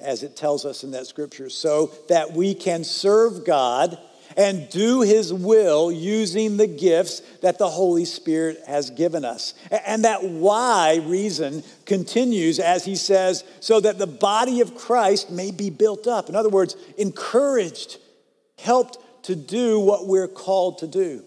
as 0.00 0.22
it 0.22 0.36
tells 0.36 0.64
us 0.64 0.82
in 0.82 0.92
that 0.92 1.06
scripture, 1.06 1.50
so 1.50 1.92
that 2.08 2.32
we 2.32 2.54
can 2.54 2.82
serve 2.82 3.44
God 3.44 3.98
and 4.38 4.68
do 4.70 5.02
his 5.02 5.32
will 5.34 5.92
using 5.92 6.56
the 6.56 6.66
gifts 6.66 7.20
that 7.42 7.58
the 7.58 7.68
Holy 7.68 8.06
Spirit 8.06 8.58
has 8.66 8.88
given 8.88 9.22
us. 9.22 9.52
And 9.86 10.04
that 10.06 10.24
why 10.24 11.00
reason 11.04 11.62
continues 11.84 12.58
as 12.58 12.86
he 12.86 12.96
says, 12.96 13.44
so 13.60 13.80
that 13.80 13.98
the 13.98 14.06
body 14.06 14.62
of 14.62 14.74
Christ 14.74 15.30
may 15.30 15.50
be 15.50 15.68
built 15.68 16.06
up. 16.06 16.30
In 16.30 16.36
other 16.36 16.48
words, 16.48 16.74
encouraged, 16.96 17.98
helped 18.58 18.96
to 19.24 19.36
do 19.36 19.78
what 19.78 20.06
we're 20.06 20.26
called 20.26 20.78
to 20.78 20.86
do. 20.86 21.22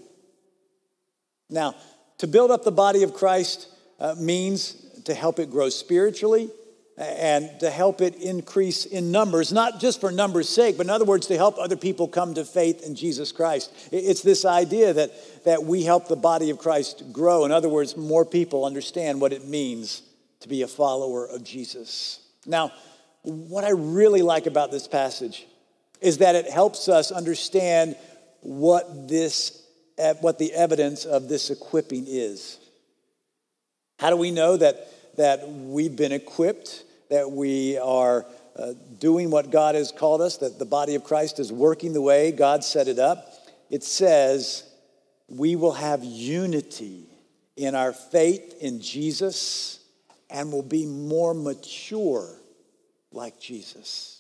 Now, 1.49 1.75
to 2.19 2.27
build 2.27 2.51
up 2.51 2.63
the 2.63 2.71
body 2.71 3.03
of 3.03 3.13
Christ 3.13 3.67
uh, 3.99 4.15
means 4.17 4.73
to 5.05 5.13
help 5.13 5.39
it 5.39 5.49
grow 5.49 5.69
spiritually 5.69 6.49
and 6.97 7.59
to 7.59 7.69
help 7.69 8.01
it 8.01 8.15
increase 8.15 8.85
in 8.85 9.11
numbers, 9.11 9.53
not 9.53 9.79
just 9.79 10.01
for 10.01 10.11
numbers' 10.11 10.49
sake, 10.49 10.77
but 10.77 10.87
in 10.87 10.89
other 10.89 11.05
words, 11.05 11.27
to 11.27 11.37
help 11.37 11.59
other 11.59 11.75
people 11.75 12.07
come 12.07 12.33
to 12.33 12.43
faith 12.43 12.83
in 12.83 12.95
Jesus 12.95 13.31
Christ. 13.31 13.71
It's 13.91 14.23
this 14.23 14.45
idea 14.45 14.93
that, 14.93 15.43
that 15.45 15.63
we 15.63 15.83
help 15.83 16.07
the 16.07 16.15
body 16.15 16.49
of 16.49 16.57
Christ 16.57 17.03
grow. 17.13 17.45
In 17.45 17.51
other 17.51 17.69
words, 17.69 17.95
more 17.95 18.25
people 18.25 18.65
understand 18.65 19.21
what 19.21 19.31
it 19.31 19.45
means 19.47 20.01
to 20.39 20.49
be 20.49 20.63
a 20.63 20.67
follower 20.67 21.27
of 21.27 21.43
Jesus. 21.43 22.19
Now, 22.47 22.71
what 23.21 23.63
I 23.63 23.71
really 23.71 24.23
like 24.23 24.47
about 24.47 24.71
this 24.71 24.87
passage 24.87 25.45
is 26.01 26.19
that 26.19 26.35
it 26.35 26.49
helps 26.49 26.89
us 26.89 27.11
understand 27.11 27.95
what 28.41 29.07
this 29.07 29.66
what 30.21 30.39
the 30.39 30.53
evidence 30.53 31.05
of 31.05 31.27
this 31.27 31.49
equipping 31.49 32.05
is. 32.07 32.59
How 33.99 34.09
do 34.09 34.15
we 34.15 34.31
know 34.31 34.57
that, 34.57 34.87
that 35.17 35.49
we've 35.49 35.95
been 35.95 36.11
equipped, 36.11 36.83
that 37.09 37.31
we 37.31 37.77
are 37.77 38.25
uh, 38.55 38.73
doing 38.99 39.31
what 39.31 39.49
God 39.49 39.75
has 39.75 39.91
called 39.91 40.21
us, 40.21 40.37
that 40.37 40.59
the 40.59 40.65
body 40.65 40.95
of 40.95 41.03
Christ 41.03 41.39
is 41.39 41.51
working 41.51 41.93
the 41.93 42.01
way 42.01 42.31
God 42.31 42.63
set 42.63 42.87
it 42.87 42.99
up? 42.99 43.33
It 43.69 43.83
says 43.83 44.63
we 45.27 45.55
will 45.55 45.73
have 45.73 46.03
unity 46.03 47.05
in 47.55 47.75
our 47.75 47.91
faith 47.91 48.55
in 48.61 48.79
Jesus 48.79 49.79
and 50.29 50.51
will 50.51 50.63
be 50.63 50.85
more 50.85 51.33
mature 51.33 52.29
like 53.11 53.39
Jesus. 53.39 54.16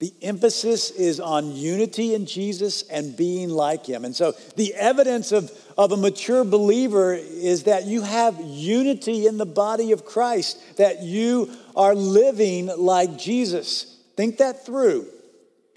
The 0.00 0.14
emphasis 0.22 0.92
is 0.92 1.18
on 1.18 1.56
unity 1.56 2.14
in 2.14 2.26
Jesus 2.26 2.82
and 2.82 3.16
being 3.16 3.48
like 3.48 3.84
him. 3.84 4.04
And 4.04 4.14
so 4.14 4.32
the 4.56 4.72
evidence 4.74 5.32
of, 5.32 5.50
of 5.76 5.90
a 5.90 5.96
mature 5.96 6.44
believer 6.44 7.14
is 7.14 7.64
that 7.64 7.86
you 7.86 8.02
have 8.02 8.40
unity 8.40 9.26
in 9.26 9.38
the 9.38 9.46
body 9.46 9.90
of 9.90 10.04
Christ, 10.04 10.76
that 10.76 11.02
you 11.02 11.50
are 11.74 11.96
living 11.96 12.66
like 12.66 13.18
Jesus. 13.18 14.00
Think 14.16 14.38
that 14.38 14.64
through. 14.64 15.08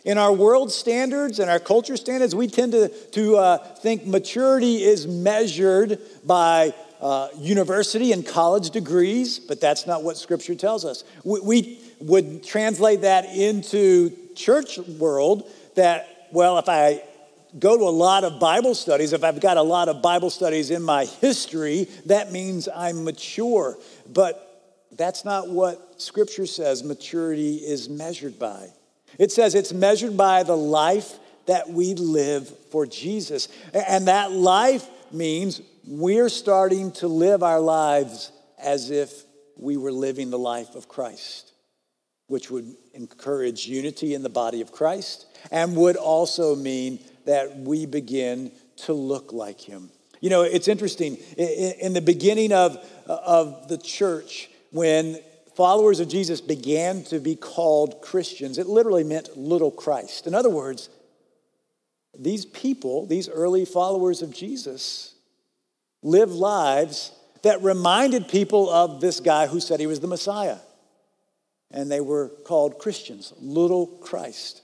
In 0.06 0.20
our 0.20 0.34
world 0.34 0.72
standards 0.72 1.40
and 1.40 1.50
our 1.50 1.60
culture 1.60 1.98
standards, 1.98 2.36
we 2.36 2.48
tend 2.48 2.74
to, 2.74 2.90
to 2.90 3.38
uh, 3.38 3.58
think 3.58 4.06
maturity 4.06 4.84
is 4.84 5.08
measured 5.08 6.00
by 6.26 6.76
uh, 7.02 7.30
university 7.38 8.12
and 8.12 8.26
college 8.26 8.70
degrees, 8.70 9.40
but 9.40 9.60
that's 9.60 9.88
not 9.88 10.04
what 10.04 10.18
Scripture 10.18 10.54
tells 10.54 10.86
us. 10.86 11.04
We, 11.24 11.40
we 11.40 11.81
would 12.02 12.44
translate 12.44 13.02
that 13.02 13.26
into 13.26 14.12
church 14.36 14.78
world 14.78 15.50
that, 15.76 16.28
well, 16.32 16.58
if 16.58 16.68
I 16.68 17.04
go 17.58 17.78
to 17.78 17.84
a 17.84 17.90
lot 17.90 18.24
of 18.24 18.40
Bible 18.40 18.76
studies, 18.76 19.14
if 19.14 19.24
I've 19.24 19.40
got 19.40 19.58
a 19.58 19.62
lot 19.62 19.90
of 19.90 20.02
Bible 20.02 20.30
studies 20.30 20.72
in 20.72 20.84
my 20.84 21.06
history, 21.06 21.88
that 22.06 22.32
means 22.32 22.68
I'm 22.74 23.04
mature. 23.04 23.78
But 24.12 24.48
that's 24.92 25.26
not 25.26 25.50
what 25.50 26.02
Scripture 26.02 26.46
says 26.46 26.84
maturity 26.84 27.56
is 27.56 27.90
measured 27.90 28.40
by. 28.40 28.70
It 29.20 29.32
says 29.32 29.56
it's 29.56 29.74
measured 29.74 30.16
by 30.18 30.44
the 30.44 30.58
life 30.58 31.20
that 31.46 31.70
we 31.70 31.96
live 31.96 32.48
for 32.70 32.86
Jesus. 32.86 33.48
And 33.74 34.08
that 34.08 34.32
life 34.32 34.88
means 35.12 35.62
we're 35.86 36.30
starting 36.30 36.92
to 36.94 37.08
live 37.08 37.44
our 37.44 37.60
lives 37.60 38.32
as 38.58 38.92
if 38.92 39.24
we 39.58 39.78
were 39.78 39.92
living 39.92 40.30
the 40.30 40.40
life 40.40 40.76
of 40.76 40.88
Christ, 40.88 41.51
which 42.32 42.50
would 42.50 42.74
encourage 42.94 43.68
unity 43.68 44.14
in 44.14 44.24
the 44.24 44.30
body 44.30 44.62
of 44.62 44.72
Christ 44.72 45.26
and 45.52 45.76
would 45.76 45.98
also 45.98 46.56
mean 46.56 47.00
that 47.26 47.58
we 47.58 47.86
begin 47.86 48.54
to 48.78 48.94
look 48.94 49.34
like 49.34 49.60
him. 49.60 49.90
You 50.22 50.30
know, 50.30 50.44
it's 50.44 50.70
interesting. 50.70 51.18
In 51.38 51.92
the 51.92 52.02
beginning 52.02 52.54
of, 52.54 52.78
of 53.06 53.68
the 53.68 53.78
church, 53.78 54.50
when 54.72 55.20
followers 55.56 56.00
of 56.00 56.08
Jesus 56.08 56.40
began 56.40 57.04
to 57.06 57.20
be 57.20 57.36
called 57.36 58.02
Christians, 58.02 58.58
it 58.58 58.66
literally 58.66 59.04
meant 59.04 59.36
little 59.36 59.72
Christ. 59.72 60.26
In 60.26 60.34
other 60.34 60.50
words, 60.50 60.90
these 62.18 62.46
people, 62.46 63.08
these 63.08 63.28
early 63.28 63.66
followers 63.66 64.22
of 64.22 64.34
Jesus, 64.34 65.16
lived 66.02 66.32
lives 66.32 67.12
that 67.44 67.62
reminded 67.62 68.30
people 68.30 68.70
of 68.70 69.02
this 69.02 69.20
guy 69.20 69.48
who 69.48 69.60
said 69.60 69.82
he 69.82 69.88
was 69.88 70.00
the 70.00 70.08
Messiah. 70.08 70.60
And 71.74 71.90
they 71.90 72.02
were 72.02 72.30
called 72.46 72.80
Christians, 72.80 73.34
little 73.40 73.88
Christ. 73.88 74.62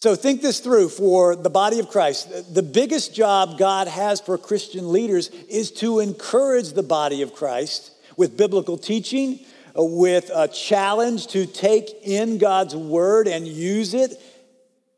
So 0.00 0.14
think 0.14 0.42
this 0.42 0.60
through 0.60 0.90
for 0.90 1.34
the 1.34 1.50
body 1.50 1.80
of 1.80 1.88
Christ. 1.88 2.54
The 2.54 2.62
biggest 2.62 3.14
job 3.14 3.58
God 3.58 3.88
has 3.88 4.20
for 4.20 4.38
Christian 4.38 4.92
leaders 4.92 5.28
is 5.48 5.72
to 5.72 5.98
encourage 5.98 6.72
the 6.72 6.84
body 6.84 7.22
of 7.22 7.34
Christ 7.34 7.90
with 8.16 8.36
biblical 8.36 8.78
teaching, 8.78 9.40
uh, 9.76 9.82
with 9.82 10.30
a 10.32 10.46
challenge 10.46 11.26
to 11.28 11.46
take 11.46 11.88
in 12.04 12.38
God's 12.38 12.76
word 12.76 13.26
and 13.26 13.46
use 13.46 13.92
it 13.92 14.12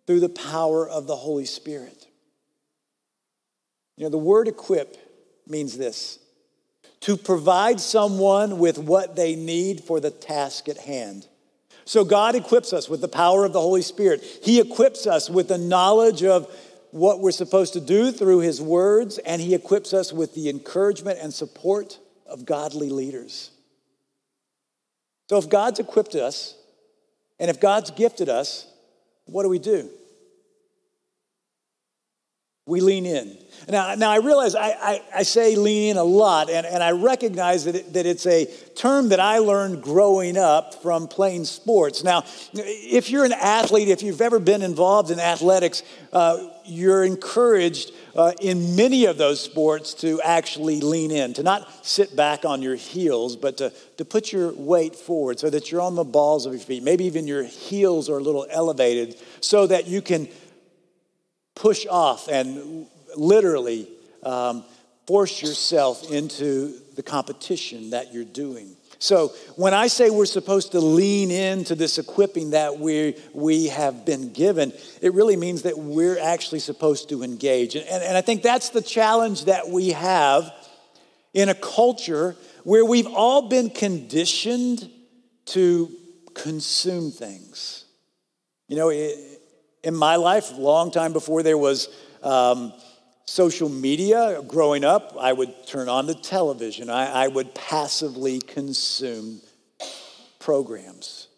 through 0.07 0.20
the 0.20 0.29
power 0.29 0.87
of 0.87 1.07
the 1.07 1.16
Holy 1.16 1.46
Spirit. 1.46 2.07
You 3.96 4.05
know, 4.05 4.11
the 4.11 4.18
word 4.18 4.49
equip 4.49 4.96
means 5.46 5.79
this 5.79 6.18
to 7.00 7.16
provide 7.16 7.80
someone 7.80 8.58
with 8.58 8.78
what 8.78 9.16
they 9.16 9.34
need 9.34 9.82
for 9.82 10.00
the 10.00 10.10
task 10.10 10.68
at 10.68 10.78
hand. 10.78 11.26
So 11.84 12.04
God 12.04 12.34
equips 12.34 12.72
us 12.72 12.88
with 12.88 13.00
the 13.00 13.08
power 13.08 13.44
of 13.44 13.52
the 13.52 13.60
Holy 13.60 13.82
Spirit. 13.82 14.22
He 14.42 14.60
equips 14.60 15.06
us 15.06 15.28
with 15.30 15.48
the 15.48 15.58
knowledge 15.58 16.22
of 16.22 16.46
what 16.90 17.20
we're 17.20 17.30
supposed 17.30 17.72
to 17.72 17.80
do 17.80 18.12
through 18.12 18.40
His 18.40 18.60
words, 18.60 19.18
and 19.18 19.40
He 19.40 19.54
equips 19.54 19.92
us 19.94 20.12
with 20.12 20.34
the 20.34 20.48
encouragement 20.48 21.18
and 21.20 21.32
support 21.32 21.98
of 22.26 22.44
godly 22.44 22.90
leaders. 22.90 23.50
So 25.28 25.38
if 25.38 25.48
God's 25.48 25.80
equipped 25.80 26.14
us, 26.14 26.54
and 27.38 27.48
if 27.48 27.60
God's 27.60 27.90
gifted 27.92 28.28
us, 28.28 28.66
what 29.24 29.44
do 29.44 29.48
we 29.48 29.58
do? 29.58 29.88
We 32.70 32.80
lean 32.80 33.04
in. 33.04 33.37
Now, 33.68 33.94
now 33.96 34.11
I 34.11 34.18
realize 34.18 34.54
I, 34.54 34.68
I, 34.68 35.02
I, 35.16 35.22
say 35.24 35.56
lean 35.56 35.90
in 35.90 35.96
a 35.96 36.04
lot, 36.04 36.48
and, 36.48 36.64
and 36.64 36.83
I 36.83 36.92
recognize 36.92 37.64
that, 37.64 37.74
it, 37.74 37.92
that 37.92 38.06
it's 38.06 38.26
a 38.26 38.46
term 38.74 39.11
that 39.11 39.20
I 39.20 39.38
learned 39.38 39.83
growing 39.83 40.37
up 40.37 40.80
from 40.83 41.09
playing 41.09 41.44
sports. 41.44 42.02
Now, 42.02 42.24
if 42.54 43.11
you're 43.11 43.24
an 43.24 43.33
athlete, 43.33 43.88
if 43.88 44.02
you've 44.02 44.20
ever 44.20 44.38
been 44.38 44.62
involved 44.62 45.11
in 45.11 45.20
athletics, 45.20 45.83
uh, 46.12 46.48
you're 46.64 47.04
encouraged 47.04 47.92
uh, 48.14 48.33
in 48.40 48.76
many 48.76 49.04
of 49.04 49.18
those 49.18 49.40
sports 49.40 49.94
to 49.94 50.20
actually 50.22 50.80
lean 50.80 51.11
in, 51.11 51.35
to 51.35 51.42
not 51.42 51.87
sit 51.87 52.14
back 52.16 52.44
on 52.44 52.62
your 52.62 52.76
heels, 52.76 53.37
but 53.37 53.56
to, 53.59 53.72
to 53.98 54.04
put 54.04 54.33
your 54.33 54.52
weight 54.54 54.94
forward 54.94 55.38
so 55.38 55.50
that 55.50 55.70
you're 55.70 55.80
on 55.80 55.94
the 55.94 56.04
balls 56.04 56.46
of 56.46 56.52
your 56.52 56.61
feet. 56.61 56.83
Maybe 56.83 57.04
even 57.04 57.26
your 57.26 57.44
heels 57.44 58.09
are 58.09 58.18
a 58.18 58.22
little 58.22 58.46
elevated 58.50 59.16
so 59.40 59.66
that 59.66 59.87
you 59.87 60.02
can 60.02 60.28
push 61.61 61.87
off 61.87 62.29
and 62.29 62.87
literally 63.16 63.87
um, 64.23 64.64
force 65.07 65.42
yourself 65.42 66.11
into 66.11 66.73
the 66.96 67.03
competition 67.03 67.90
that 67.90 68.14
you're 68.14 68.25
doing. 68.25 68.75
So 68.99 69.29
when 69.57 69.75
I 69.75 69.87
say 69.88 70.09
we're 70.09 70.25
supposed 70.25 70.73
to 70.73 70.81
lean 70.81 71.31
into 71.31 71.75
this 71.75 71.99
equipping 71.99 72.51
that 72.51 72.79
we, 72.79 73.14
we 73.35 73.68
have 73.68 74.07
been 74.07 74.33
given, 74.33 74.73
it 75.03 75.12
really 75.12 75.37
means 75.37 75.62
that 75.62 75.79
we're 75.79 76.18
actually 76.18 76.61
supposed 76.61 77.11
to 77.11 77.23
engage. 77.23 77.75
And, 77.77 77.87
and, 77.87 78.03
and 78.05 78.16
I 78.16 78.23
think 78.23 78.42
that's 78.42 78.70
the 78.70 78.83
challenge 78.83 79.44
that 79.44 79.68
we 79.68 79.90
have 79.90 80.51
in 81.35 81.51
a 81.51 81.55
culture 81.55 82.37
where 82.64 82.87
we've 82.87 83.07
all 83.07 83.49
been 83.49 83.68
conditioned 83.68 84.90
to 85.46 85.90
consume 86.35 87.11
things. 87.11 87.85
You 88.68 88.77
know, 88.77 88.90
in 89.83 89.95
my 89.95 90.16
life, 90.16 90.53
long 90.53 90.90
time 90.90 91.12
before 91.12 91.43
there 91.43 91.59
was 91.59 91.88
um, 92.23 92.73
social 93.25 93.69
media 93.69 94.43
growing 94.47 94.85
up, 94.85 95.16
I 95.19 95.33
would 95.33 95.66
turn 95.66 95.88
on 95.88 96.07
the 96.07 96.14
television. 96.14 96.90
I, 96.90 97.25
I 97.25 97.29
would 97.29 97.55
passively 97.55 98.40
consume 98.40 99.40
programs. 100.38 101.29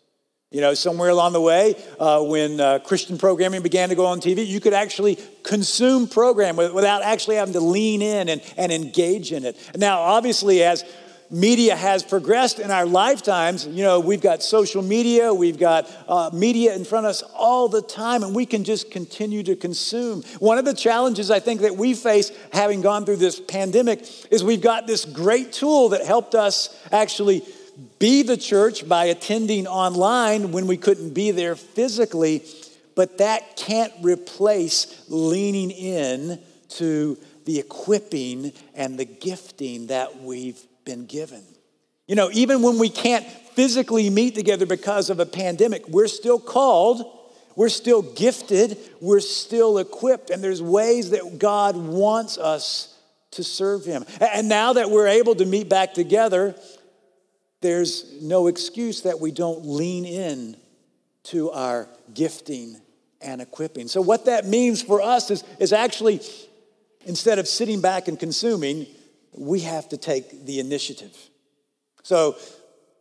You 0.51 0.61
know, 0.61 0.75
somewhere 0.75 1.09
along 1.09 1.33
the 1.33 1.41
way, 1.41 1.83
uh, 1.99 2.23
when 2.23 2.61
uh, 2.61 2.79
Christian 2.81 3.17
programming 3.17 3.63
began 3.63 3.89
to 3.89 3.95
go 3.95 4.05
on 4.05 4.21
TV, 4.21 4.47
you 4.47 4.61
could 4.61 4.75
actually 4.75 5.19
consume 5.43 6.07
program 6.07 6.57
without 6.57 7.03
actually 7.03 7.37
having 7.37 7.55
to 7.55 7.61
lean 7.61 8.03
in 8.03 8.29
and, 8.29 8.43
and 8.59 8.71
engage 8.71 9.33
in 9.33 9.47
it. 9.47 9.57
Now, 9.77 10.01
obviously, 10.01 10.63
as 10.63 10.85
media 11.33 11.75
has 11.75 12.03
progressed 12.03 12.59
in 12.59 12.71
our 12.71 12.85
lifetimes. 12.85 13.67
You 13.67 13.83
know, 13.83 13.99
we've 13.99 14.21
got 14.21 14.43
social 14.43 14.83
media, 14.83 15.33
we've 15.33 15.59
got 15.59 15.91
uh, 16.07 16.31
media 16.33 16.77
in 16.77 16.85
front 16.85 17.07
of 17.07 17.11
us 17.11 17.23
all 17.35 17.69
the 17.69 17.81
time, 17.81 18.23
and 18.23 18.35
we 18.35 18.45
can 18.45 18.63
just 18.63 18.91
continue 18.91 19.43
to 19.45 19.57
consume. 19.57 20.23
One 20.39 20.59
of 20.59 20.67
the 20.67 20.75
challenges 20.75 21.31
I 21.31 21.41
think 21.41 21.63
that 21.63 21.77
we 21.77 21.95
face 21.95 22.31
having 22.53 22.83
gone 22.83 23.07
through 23.07 23.17
this 23.17 23.41
pandemic 23.41 24.07
is 24.31 24.45
we've 24.45 24.61
got 24.61 24.87
this 24.87 25.07
great 25.07 25.53
tool 25.53 25.89
that 25.89 26.05
helped 26.05 26.35
us 26.35 26.79
actually 26.93 27.43
be 27.99 28.23
the 28.23 28.37
church 28.37 28.87
by 28.87 29.07
attending 29.07 29.67
online 29.67 30.53
when 30.53 30.67
we 30.67 30.77
couldn't 30.77 31.15
be 31.15 31.31
there 31.31 31.57
physically, 31.57 32.45
but 32.95 33.19
that 33.19 33.57
can't 33.57 33.93
replace 34.03 35.03
leaning 35.09 35.71
in 35.71 36.39
to 36.69 37.17
the 37.47 37.59
equipping 37.59 38.53
and 38.75 38.99
the 38.99 39.07
gifting 39.07 39.87
that 39.87 40.21
we've 40.23 40.63
been 40.85 41.07
given. 41.07 41.43
You 42.07 42.17
know, 42.17 42.31
even 42.33 42.63
when 42.63 42.79
we 42.79 42.89
can't 42.89 43.25
physically 43.55 44.11
meet 44.11 44.35
together 44.35 44.67
because 44.67 45.11
of 45.11 45.21
a 45.21 45.27
pandemic, 45.27 45.89
we're 45.89 46.09
still 46.09 46.39
called, 46.39 47.05
we're 47.57 47.69
still 47.69 48.03
gifted, 48.03 48.79
we're 49.01 49.21
still 49.21 49.79
equipped, 49.79 50.31
and 50.31 50.43
there's 50.43 50.63
ways 50.63 51.11
that 51.11 51.39
God 51.39 51.77
wants 51.77 52.39
us 52.39 52.99
to 53.33 53.45
serve 53.45 53.85
Him. 53.85 54.05
And 54.21 54.49
now 54.49 54.75
that 54.75 54.91
we're 54.91 55.09
able 55.09 55.35
to 55.37 55.47
meet 55.47 55.69
back 55.69 55.95
together, 55.95 56.55
there's 57.61 58.21
no 58.21 58.49
excuse 58.49 59.03
that 59.03 59.21
we 59.21 59.31
don't 59.31 59.65
lean 59.65 60.05
in 60.05 60.57
to 61.25 61.51
our 61.53 61.89
gifting 62.13 62.81
and 63.21 63.41
equipping. 63.41 63.89
So, 63.89 64.01
what 64.01 64.27
that 64.27 64.47
means 64.47 64.83
for 64.83 65.01
us 65.01 65.31
is, 65.31 65.45
is 65.61 65.73
actually, 65.73 66.21
instead 67.07 67.39
of 67.39 67.47
sitting 67.47 67.81
back 67.81 68.09
and 68.09 68.19
consuming, 68.19 68.87
we 69.33 69.61
have 69.61 69.89
to 69.91 69.97
take 69.97 70.45
the 70.47 70.61
initiative. 70.61 71.17
So, 72.03 72.37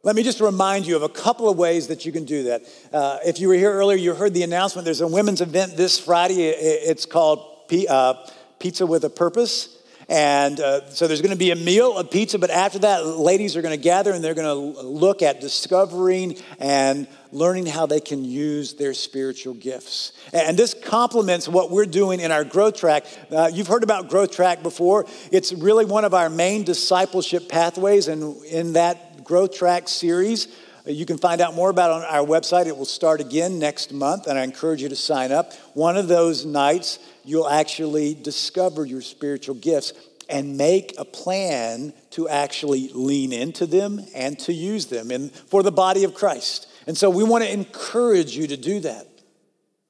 let 0.04 0.16
me 0.16 0.24
just 0.24 0.42
remind 0.42 0.88
you 0.88 0.96
of 0.96 1.04
a 1.04 1.10
couple 1.10 1.48
of 1.48 1.58
ways 1.58 1.88
that 1.88 2.06
you 2.08 2.12
can 2.12 2.26
do 2.26 2.44
that. 2.44 2.64
Uh, 2.92 3.20
if 3.24 3.40
you 3.40 3.48
were 3.48 3.54
here 3.54 3.72
earlier, 3.72 3.98
you 3.98 4.16
heard 4.16 4.34
the 4.34 4.42
announcement. 4.42 4.84
There's 4.86 5.02
a 5.02 5.08
women's 5.08 5.42
event 5.42 5.78
this 5.78 6.00
Friday. 6.00 6.48
It's 6.48 7.06
called 7.06 7.68
P- 7.68 7.88
uh, 7.88 8.16
Pizza 8.58 8.88
with 8.88 9.04
a 9.04 9.12
Purpose. 9.12 9.78
And 10.10 10.60
uh, 10.60 10.90
so 10.90 11.08
there's 11.08 11.22
going 11.22 11.32
to 11.32 11.38
be 11.38 11.52
a 11.52 11.56
meal 11.56 11.98
of 11.98 12.12
pizza, 12.12 12.40
but 12.40 12.50
after 12.50 12.80
that, 12.80 13.06
ladies 13.06 13.56
are 13.56 13.62
going 13.62 13.78
to 13.78 13.82
gather 13.82 14.12
and 14.12 14.24
they're 14.24 14.34
going 14.34 14.74
to 14.74 14.82
look 14.82 15.22
at 15.22 15.40
discovering 15.40 16.36
and 16.60 17.08
learning 17.32 17.66
how 17.66 17.86
they 17.86 18.00
can 18.00 18.26
use 18.26 18.74
their 18.74 18.94
spiritual 18.94 19.54
gifts. 19.54 20.14
And 20.34 20.58
this 20.58 20.74
complements 20.74 21.48
what 21.48 21.72
we're 21.72 21.86
doing 21.86 22.20
in 22.20 22.32
our 22.32 22.44
growth 22.44 22.78
track. 22.78 23.06
Uh, 23.32 23.50
you've 23.52 23.68
heard 23.68 23.84
about 23.84 24.10
growth 24.10 24.32
track 24.32 24.64
before. 24.64 25.06
It's 25.32 25.54
really 25.54 25.86
one 25.86 26.06
of 26.06 26.14
our 26.14 26.30
main 26.30 26.64
discipleship 26.64 27.50
pathways. 27.50 28.08
And 28.08 28.44
in 28.46 28.74
that 28.74 29.24
growth 29.24 29.54
track 29.54 29.88
series, 29.88 30.48
uh, 30.86 30.92
you 30.92 31.06
can 31.06 31.18
find 31.18 31.42
out 31.42 31.54
more 31.54 31.70
about 31.70 31.92
on 31.92 32.04
our 32.04 32.26
website. 32.26 32.66
It 32.66 32.76
will 32.76 32.86
start 32.86 33.22
again 33.22 33.60
next 33.60 33.94
month, 33.94 34.28
and 34.28 34.38
I 34.38 34.44
encourage 34.44 34.82
you 34.82 34.90
to 34.90 34.96
sign 34.96 35.32
up. 35.32 35.54
One 35.74 35.96
of 35.96 36.08
those 36.08 36.46
nights, 36.46 37.00
you'll 37.24 37.48
actually 37.50 38.14
discover 38.14 38.86
your 38.86 39.02
spiritual 39.02 39.56
gifts 39.56 39.94
and 40.30 40.58
make 40.58 40.96
a 40.98 41.06
plan 41.06 41.94
to 42.12 42.28
actually 42.30 42.90
lean 42.94 43.34
into 43.34 43.66
them 43.66 44.02
and 44.16 44.40
to 44.40 44.54
use 44.54 44.88
them 44.88 45.12
in, 45.12 45.30
for 45.30 45.62
the 45.62 45.72
body 45.72 46.04
of 46.04 46.14
Christ. 46.14 46.68
And 46.88 46.98
so 46.98 47.10
we 47.10 47.24
want 47.24 47.44
to 47.44 47.52
encourage 47.52 48.36
you 48.36 48.48
to 48.48 48.58
do 48.58 48.80
that. 48.82 49.08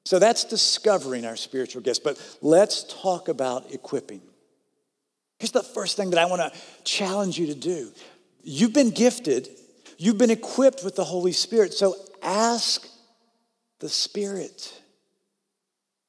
So 0.04 0.18
that's 0.18 0.44
discovering 0.44 1.24
our 1.24 1.36
spiritual 1.36 1.82
gifts. 1.82 1.98
But 1.98 2.20
let's 2.40 2.84
talk 2.84 3.28
about 3.28 3.72
equipping. 3.72 4.20
Here's 5.38 5.52
the 5.52 5.62
first 5.62 5.96
thing 5.96 6.10
that 6.10 6.18
I 6.18 6.26
want 6.26 6.42
to 6.42 6.60
challenge 6.84 7.38
you 7.38 7.46
to 7.46 7.54
do. 7.54 7.90
You've 8.42 8.72
been 8.72 8.90
gifted, 8.90 9.48
you've 9.98 10.18
been 10.18 10.30
equipped 10.30 10.84
with 10.84 10.96
the 10.96 11.04
Holy 11.04 11.32
Spirit. 11.32 11.72
So 11.72 11.94
ask 12.22 12.86
the 13.80 13.88
Spirit 13.88 14.80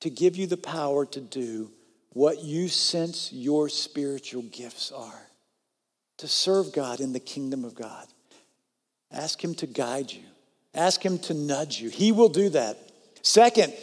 to 0.02 0.10
give 0.10 0.36
you 0.36 0.48
the 0.48 0.58
power 0.58 1.06
to 1.06 1.22
do 1.22 1.72
what 2.10 2.44
you 2.44 2.68
sense 2.68 3.32
your 3.32 3.70
spiritual 3.70 4.44
gifts 4.44 4.92
are 4.92 5.28
to 6.18 6.28
serve 6.28 6.72
God 6.72 7.00
in 7.00 7.14
the 7.14 7.20
kingdom 7.20 7.66
of 7.66 7.76
God. 7.76 8.08
Ask 9.12 9.44
Him 9.44 9.56
to 9.56 9.68
guide 9.68 10.12
you, 10.12 10.24
ask 10.74 11.04
Him 11.04 11.20
to 11.20 11.34
nudge 11.34 11.80
you. 11.80 11.90
He 11.90 12.12
will 12.12 12.30
do 12.30 12.50
that. 12.50 12.78
Second, 13.22 13.74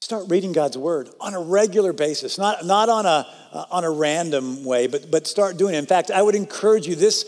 start 0.00 0.26
reading 0.28 0.52
God's 0.52 0.76
word 0.76 1.08
on 1.20 1.34
a 1.34 1.40
regular 1.40 1.92
basis, 1.92 2.38
not, 2.38 2.66
not 2.66 2.88
on, 2.88 3.06
a, 3.06 3.26
uh, 3.52 3.64
on 3.70 3.84
a 3.84 3.90
random 3.90 4.64
way, 4.64 4.86
but, 4.86 5.10
but 5.10 5.26
start 5.26 5.56
doing 5.56 5.74
it. 5.74 5.78
In 5.78 5.86
fact, 5.86 6.10
I 6.10 6.20
would 6.20 6.34
encourage 6.34 6.86
you 6.86 6.94
this 6.94 7.24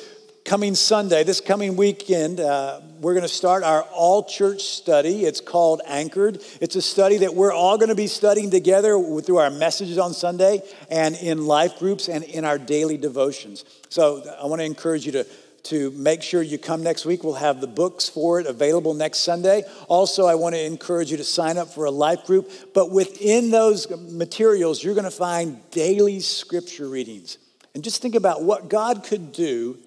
coming 0.47 0.77
Sunday, 0.77 1.25
this 1.25 1.41
coming 1.41 1.77
weekend, 1.77 2.39
uh, 2.39 2.81
we're 3.01 3.15
going 3.15 3.23
to 3.23 3.29
start 3.29 3.65
our 3.65 3.83
all 3.83 4.23
church 4.23 4.63
study. 4.63 5.25
It's 5.25 5.41
called 5.41 5.83
Anchored. 5.87 6.41
It's 6.61 6.77
a 6.77 6.83
study 6.83 7.19
that 7.19 7.35
we're 7.35 7.53
all 7.53 7.77
going 7.79 7.89
to 7.89 7.97
be 7.97 8.07
studying 8.07 8.51
together 8.51 8.93
through 9.23 9.39
our 9.39 9.51
messages 9.51 9.99
on 9.99 10.15
Sunday 10.15 10.63
and 10.89 11.17
in 11.17 11.47
life 11.47 11.81
groups 11.81 12.09
and 12.09 12.23
in 12.23 12.45
our 12.45 12.59
daily 12.59 12.97
devotions. 12.97 13.65
So 13.89 14.23
I 14.41 14.47
want 14.47 14.61
to 14.61 14.65
encourage 14.65 15.05
you 15.05 15.13
to, 15.13 15.27
to 15.69 15.91
make 15.93 16.23
sure 16.23 16.43
you 16.43 16.59
come 16.59 16.83
next 16.83 17.05
week. 17.05 17.25
We'll 17.25 17.35
have 17.35 17.61
the 17.61 17.67
books 17.67 18.09
for 18.09 18.41
it 18.41 18.47
available 18.47 18.95
next 18.95 19.19
Sunday. 19.19 19.65
Also, 19.89 20.27
I 20.27 20.35
want 20.35 20.55
to 20.55 20.65
encourage 20.65 21.11
you 21.11 21.17
to 21.17 21.25
sign 21.25 21.59
up 21.59 21.73
for 21.73 21.85
a 21.85 21.91
life 21.91 22.25
group. 22.25 22.51
But 22.75 22.91
within 22.91 23.51
those 23.51 23.89
materials, 23.91 24.83
you're 24.83 24.95
going 24.95 25.05
to 25.05 25.11
find 25.11 25.59
daily 25.71 26.21
scripture 26.21 26.89
readings. 26.89 27.39
And 27.75 27.85
just 27.85 28.01
think 28.01 28.15
about 28.15 28.43
what 28.43 28.71
God 28.71 29.05
could 29.05 29.33
do 29.33 29.79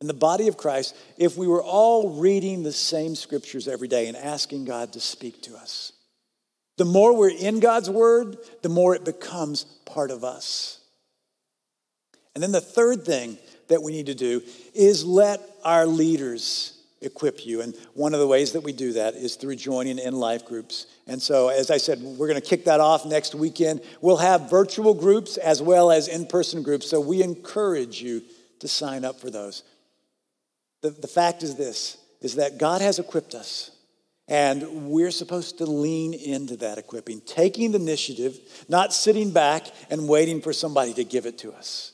in 0.00 0.06
the 0.06 0.14
body 0.14 0.48
of 0.48 0.56
Christ 0.56 0.96
if 1.16 1.36
we 1.36 1.46
were 1.46 1.62
all 1.62 2.18
reading 2.18 2.62
the 2.62 2.72
same 2.72 3.14
scriptures 3.14 3.68
every 3.68 3.88
day 3.88 4.08
and 4.08 4.16
asking 4.16 4.64
God 4.64 4.92
to 4.94 5.00
speak 5.00 5.42
to 5.42 5.56
us. 5.56 5.92
The 6.78 6.84
more 6.84 7.16
we're 7.16 7.30
in 7.30 7.60
God's 7.60 7.90
word, 7.90 8.36
the 8.62 8.68
more 8.68 8.94
it 8.94 9.04
becomes 9.04 9.64
part 9.84 10.10
of 10.10 10.24
us. 10.24 10.80
And 12.34 12.42
then 12.42 12.52
the 12.52 12.60
third 12.60 13.04
thing 13.04 13.38
that 13.72 13.82
we 13.82 13.92
need 13.92 14.06
to 14.06 14.14
do 14.14 14.42
is 14.74 15.04
let 15.04 15.40
our 15.64 15.86
leaders 15.86 16.78
equip 17.02 17.44
you. 17.44 17.60
And 17.60 17.74
one 17.94 18.14
of 18.14 18.20
the 18.20 18.26
ways 18.26 18.52
that 18.52 18.62
we 18.62 18.72
do 18.72 18.92
that 18.94 19.14
is 19.14 19.36
through 19.36 19.56
joining 19.56 19.98
in 19.98 20.14
life 20.14 20.46
groups. 20.46 20.86
And 21.06 21.20
so, 21.20 21.48
as 21.48 21.70
I 21.70 21.78
said, 21.78 22.00
we're 22.00 22.28
going 22.28 22.40
to 22.40 22.46
kick 22.46 22.64
that 22.66 22.80
off 22.80 23.04
next 23.04 23.34
weekend. 23.34 23.82
We'll 24.00 24.18
have 24.18 24.48
virtual 24.48 24.94
groups 24.94 25.36
as 25.36 25.60
well 25.60 25.90
as 25.90 26.08
in 26.08 26.26
person 26.26 26.62
groups. 26.62 26.88
So, 26.88 27.00
we 27.00 27.22
encourage 27.22 28.00
you 28.00 28.22
to 28.60 28.68
sign 28.68 29.04
up 29.04 29.20
for 29.20 29.30
those. 29.30 29.64
The, 30.82 30.90
the 30.90 31.08
fact 31.08 31.42
is 31.42 31.56
this 31.56 31.98
is 32.20 32.36
that 32.36 32.56
God 32.58 32.80
has 32.80 32.98
equipped 33.00 33.34
us. 33.34 33.72
And 34.28 34.88
we're 34.88 35.10
supposed 35.10 35.58
to 35.58 35.66
lean 35.66 36.14
into 36.14 36.56
that 36.58 36.78
equipping, 36.78 37.20
taking 37.26 37.72
the 37.72 37.80
initiative, 37.80 38.38
not 38.68 38.92
sitting 38.94 39.32
back 39.32 39.66
and 39.90 40.08
waiting 40.08 40.40
for 40.40 40.52
somebody 40.52 40.94
to 40.94 41.04
give 41.04 41.26
it 41.26 41.38
to 41.38 41.52
us. 41.52 41.91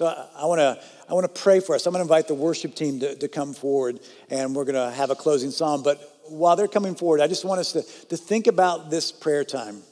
So 0.00 0.06
I 0.06 0.46
want 0.46 0.60
to 0.60 0.82
I 1.10 1.12
want 1.12 1.26
to 1.26 1.42
pray 1.42 1.60
for 1.60 1.74
us. 1.74 1.84
I'm 1.84 1.92
going 1.92 1.98
to 2.00 2.04
invite 2.04 2.26
the 2.26 2.34
worship 2.34 2.74
team 2.74 3.00
to, 3.00 3.14
to 3.16 3.28
come 3.28 3.52
forward, 3.52 4.00
and 4.30 4.54
we're 4.56 4.64
going 4.64 4.76
to 4.76 4.90
have 4.90 5.10
a 5.10 5.14
closing 5.14 5.50
psalm. 5.50 5.82
But 5.82 6.00
while 6.26 6.56
they're 6.56 6.68
coming 6.68 6.94
forward, 6.94 7.20
I 7.20 7.26
just 7.26 7.44
want 7.44 7.60
us 7.60 7.72
to, 7.72 7.82
to 8.06 8.16
think 8.16 8.46
about 8.46 8.88
this 8.88 9.12
prayer 9.12 9.44
time. 9.44 9.82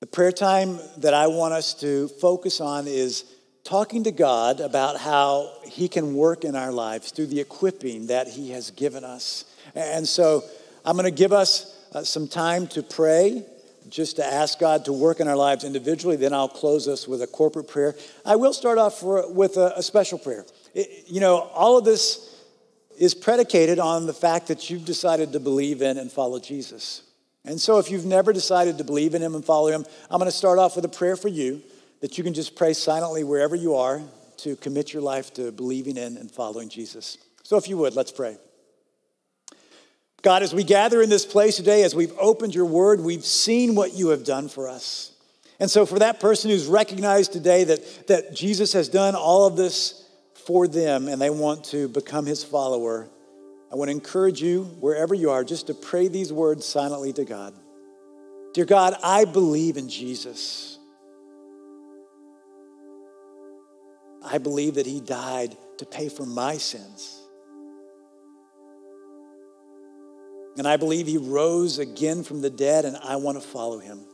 The 0.00 0.06
prayer 0.06 0.32
time 0.32 0.78
that 0.96 1.12
I 1.12 1.26
want 1.26 1.52
us 1.52 1.74
to 1.80 2.08
focus 2.08 2.62
on 2.62 2.86
is 2.86 3.26
talking 3.62 4.04
to 4.04 4.10
God 4.10 4.60
about 4.60 4.98
how 4.98 5.52
He 5.66 5.86
can 5.86 6.14
work 6.14 6.42
in 6.42 6.56
our 6.56 6.72
lives 6.72 7.10
through 7.10 7.26
the 7.26 7.40
equipping 7.40 8.06
that 8.06 8.26
He 8.26 8.52
has 8.52 8.70
given 8.70 9.04
us. 9.04 9.44
And 9.74 10.08
so 10.08 10.44
I'm 10.82 10.96
going 10.96 11.04
to 11.04 11.10
give 11.10 11.34
us 11.34 11.78
uh, 11.92 12.04
some 12.04 12.26
time 12.26 12.68
to 12.68 12.82
pray, 12.82 13.44
just 13.88 14.16
to 14.16 14.24
ask 14.24 14.58
God 14.58 14.84
to 14.86 14.92
work 14.92 15.20
in 15.20 15.28
our 15.28 15.36
lives 15.36 15.64
individually. 15.64 16.16
Then 16.16 16.32
I'll 16.32 16.48
close 16.48 16.88
us 16.88 17.06
with 17.06 17.22
a 17.22 17.26
corporate 17.26 17.68
prayer. 17.68 17.94
I 18.24 18.36
will 18.36 18.52
start 18.52 18.78
off 18.78 18.98
for, 18.98 19.30
with 19.30 19.56
a, 19.56 19.74
a 19.76 19.82
special 19.82 20.18
prayer. 20.18 20.44
It, 20.74 21.04
you 21.08 21.20
know, 21.20 21.38
all 21.54 21.78
of 21.78 21.84
this 21.84 22.30
is 22.98 23.14
predicated 23.14 23.78
on 23.78 24.06
the 24.06 24.12
fact 24.12 24.48
that 24.48 24.70
you've 24.70 24.84
decided 24.84 25.32
to 25.32 25.40
believe 25.40 25.82
in 25.82 25.98
and 25.98 26.10
follow 26.10 26.38
Jesus. 26.38 27.02
And 27.44 27.60
so 27.60 27.78
if 27.78 27.90
you've 27.90 28.06
never 28.06 28.32
decided 28.32 28.78
to 28.78 28.84
believe 28.84 29.14
in 29.14 29.22
Him 29.22 29.34
and 29.34 29.44
follow 29.44 29.68
Him, 29.68 29.84
I'm 30.10 30.18
going 30.18 30.30
to 30.30 30.36
start 30.36 30.58
off 30.58 30.76
with 30.76 30.84
a 30.84 30.88
prayer 30.88 31.16
for 31.16 31.28
you 31.28 31.62
that 32.00 32.16
you 32.16 32.24
can 32.24 32.34
just 32.34 32.56
pray 32.56 32.72
silently 32.72 33.24
wherever 33.24 33.56
you 33.56 33.74
are 33.74 34.02
to 34.38 34.56
commit 34.56 34.92
your 34.92 35.02
life 35.02 35.32
to 35.34 35.52
believing 35.52 35.96
in 35.96 36.16
and 36.16 36.30
following 36.30 36.68
Jesus. 36.68 37.18
So, 37.42 37.56
if 37.56 37.68
you 37.68 37.76
would, 37.78 37.94
let's 37.94 38.12
pray. 38.12 38.36
God, 40.24 40.42
as 40.42 40.54
we 40.54 40.64
gather 40.64 41.02
in 41.02 41.10
this 41.10 41.26
place 41.26 41.56
today, 41.56 41.82
as 41.82 41.94
we've 41.94 42.16
opened 42.18 42.54
your 42.54 42.64
word, 42.64 42.98
we've 42.98 43.26
seen 43.26 43.74
what 43.74 43.92
you 43.92 44.08
have 44.08 44.24
done 44.24 44.48
for 44.48 44.70
us. 44.70 45.12
And 45.60 45.70
so, 45.70 45.84
for 45.84 45.98
that 45.98 46.18
person 46.18 46.50
who's 46.50 46.66
recognized 46.66 47.34
today 47.34 47.64
that, 47.64 48.06
that 48.06 48.34
Jesus 48.34 48.72
has 48.72 48.88
done 48.88 49.14
all 49.14 49.46
of 49.46 49.56
this 49.56 50.02
for 50.46 50.66
them 50.66 51.08
and 51.08 51.20
they 51.20 51.28
want 51.28 51.66
to 51.66 51.88
become 51.88 52.24
his 52.24 52.42
follower, 52.42 53.06
I 53.70 53.76
want 53.76 53.88
to 53.88 53.92
encourage 53.92 54.40
you, 54.40 54.64
wherever 54.80 55.14
you 55.14 55.30
are, 55.30 55.44
just 55.44 55.66
to 55.66 55.74
pray 55.74 56.08
these 56.08 56.32
words 56.32 56.64
silently 56.64 57.12
to 57.12 57.26
God. 57.26 57.54
Dear 58.54 58.64
God, 58.64 58.96
I 59.02 59.26
believe 59.26 59.76
in 59.76 59.90
Jesus. 59.90 60.78
I 64.24 64.38
believe 64.38 64.76
that 64.76 64.86
he 64.86 65.00
died 65.02 65.54
to 65.78 65.84
pay 65.84 66.08
for 66.08 66.24
my 66.24 66.56
sins. 66.56 67.23
And 70.56 70.68
I 70.68 70.76
believe 70.76 71.06
he 71.06 71.16
rose 71.16 71.78
again 71.78 72.22
from 72.22 72.40
the 72.40 72.50
dead, 72.50 72.84
and 72.84 72.96
I 72.96 73.16
want 73.16 73.40
to 73.40 73.46
follow 73.46 73.78
him. 73.78 74.04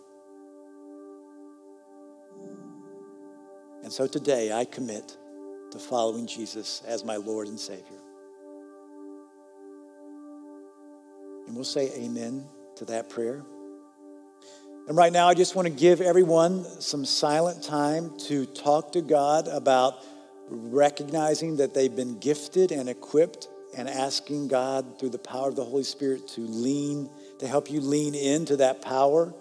And 3.83 3.93
so 3.93 4.07
today 4.07 4.53
I 4.53 4.65
commit 4.65 5.17
to 5.73 5.79
following 5.79 6.27
Jesus 6.27 6.83
as 6.87 7.05
my 7.05 7.17
Lord 7.17 7.49
and 7.49 7.59
Savior. 7.59 7.99
And 11.47 11.55
we'll 11.55 11.65
say 11.65 11.91
amen 11.95 12.45
to 12.77 12.85
that 12.87 13.09
prayer. 13.09 13.45
And 14.89 14.97
right 14.97 15.13
now, 15.13 15.29
I 15.29 15.35
just 15.35 15.55
want 15.55 15.67
to 15.67 15.75
give 15.75 16.01
everyone 16.01 16.65
some 16.81 17.05
silent 17.05 17.63
time 17.63 18.17
to 18.27 18.47
talk 18.47 18.93
to 18.93 19.03
God 19.03 19.47
about 19.47 20.03
recognizing 20.49 21.57
that 21.59 21.75
they've 21.75 21.95
been 21.95 22.19
gifted 22.19 22.73
and 22.73 22.89
equipped 22.89 23.49
and 23.77 23.89
asking 23.89 24.49
God 24.49 24.99
through 24.99 25.11
the 25.11 25.19
power 25.19 25.49
of 25.49 25.57
the 25.57 25.65
Holy 25.65 25.85
Spirit 25.85 26.29
to 26.29 26.41
lean, 26.41 27.11
to 27.39 27.47
help 27.47 27.71
you 27.71 27.81
lean 27.81 28.15
into 28.15 28.57
that 28.57 28.83
power 28.83 29.33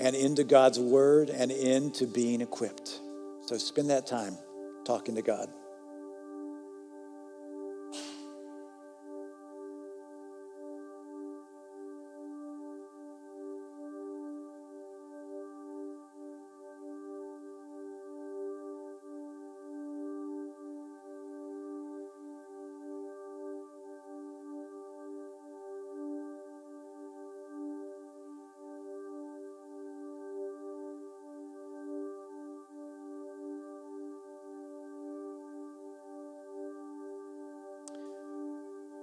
and 0.00 0.14
into 0.14 0.44
God's 0.44 0.78
word 0.78 1.30
and 1.30 1.50
into 1.50 2.06
being 2.06 2.40
equipped. 2.40 3.00
So 3.46 3.56
spend 3.58 3.90
that 3.90 4.06
time 4.06 4.36
talking 4.84 5.14
to 5.14 5.22
God. 5.22 5.48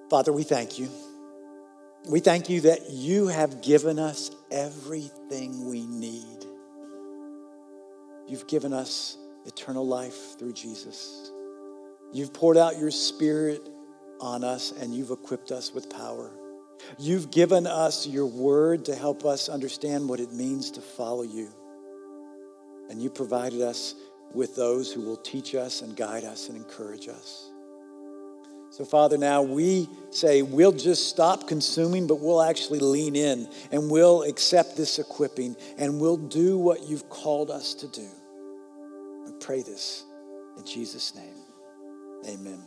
Father, 0.09 0.31
we 0.31 0.43
thank 0.43 0.77
you. 0.77 0.89
We 2.09 2.19
thank 2.19 2.49
you 2.49 2.61
that 2.61 2.89
you 2.89 3.27
have 3.27 3.61
given 3.61 3.97
us 3.97 4.29
everything 4.51 5.69
we 5.69 5.85
need. 5.85 6.45
You've 8.27 8.47
given 8.47 8.73
us 8.73 9.17
eternal 9.45 9.85
life 9.87 10.37
through 10.37 10.53
Jesus. 10.53 11.31
You've 12.11 12.33
poured 12.33 12.57
out 12.57 12.77
your 12.77 12.91
spirit 12.91 13.69
on 14.19 14.43
us 14.43 14.71
and 14.71 14.93
you've 14.93 15.11
equipped 15.11 15.51
us 15.51 15.73
with 15.73 15.89
power. 15.89 16.31
You've 16.99 17.31
given 17.31 17.65
us 17.65 18.05
your 18.05 18.25
word 18.25 18.85
to 18.85 18.95
help 18.95 19.25
us 19.25 19.47
understand 19.47 20.07
what 20.09 20.19
it 20.19 20.33
means 20.33 20.71
to 20.71 20.81
follow 20.81 21.23
you. 21.23 21.49
And 22.89 23.01
you 23.01 23.09
provided 23.09 23.61
us 23.61 23.95
with 24.33 24.55
those 24.55 24.91
who 24.91 25.01
will 25.01 25.17
teach 25.17 25.55
us 25.55 25.81
and 25.81 25.95
guide 25.95 26.25
us 26.25 26.49
and 26.49 26.57
encourage 26.57 27.07
us. 27.07 27.52
So, 28.73 28.83
Father, 28.85 29.17
now 29.19 29.43
we 29.43 29.87
say 30.09 30.41
we'll 30.41 30.71
just 30.71 31.07
stop 31.07 31.47
consuming, 31.47 32.07
but 32.07 32.19
we'll 32.19 32.41
actually 32.41 32.79
lean 32.79 33.15
in 33.15 33.47
and 33.71 33.91
we'll 33.91 34.23
accept 34.23 34.75
this 34.75 34.97
equipping 34.97 35.55
and 35.77 36.01
we'll 36.01 36.17
do 36.17 36.57
what 36.57 36.89
you've 36.89 37.07
called 37.07 37.51
us 37.51 37.75
to 37.75 37.87
do. 37.87 38.07
I 39.27 39.31
pray 39.39 39.61
this 39.61 40.05
in 40.57 40.65
Jesus' 40.65 41.13
name. 41.13 41.35
Amen. 42.27 42.63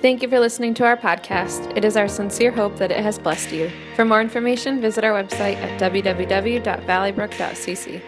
Thank 0.00 0.20
you 0.20 0.28
for 0.28 0.40
listening 0.40 0.74
to 0.74 0.84
our 0.84 0.96
podcast. 0.96 1.76
It 1.76 1.84
is 1.84 1.96
our 1.96 2.08
sincere 2.08 2.50
hope 2.50 2.76
that 2.78 2.90
it 2.90 3.04
has 3.04 3.20
blessed 3.20 3.52
you. 3.52 3.70
For 3.94 4.04
more 4.04 4.20
information, 4.20 4.80
visit 4.80 5.04
our 5.04 5.12
website 5.12 5.58
at 5.58 5.80
www.valleybrook.cc. 5.80 8.02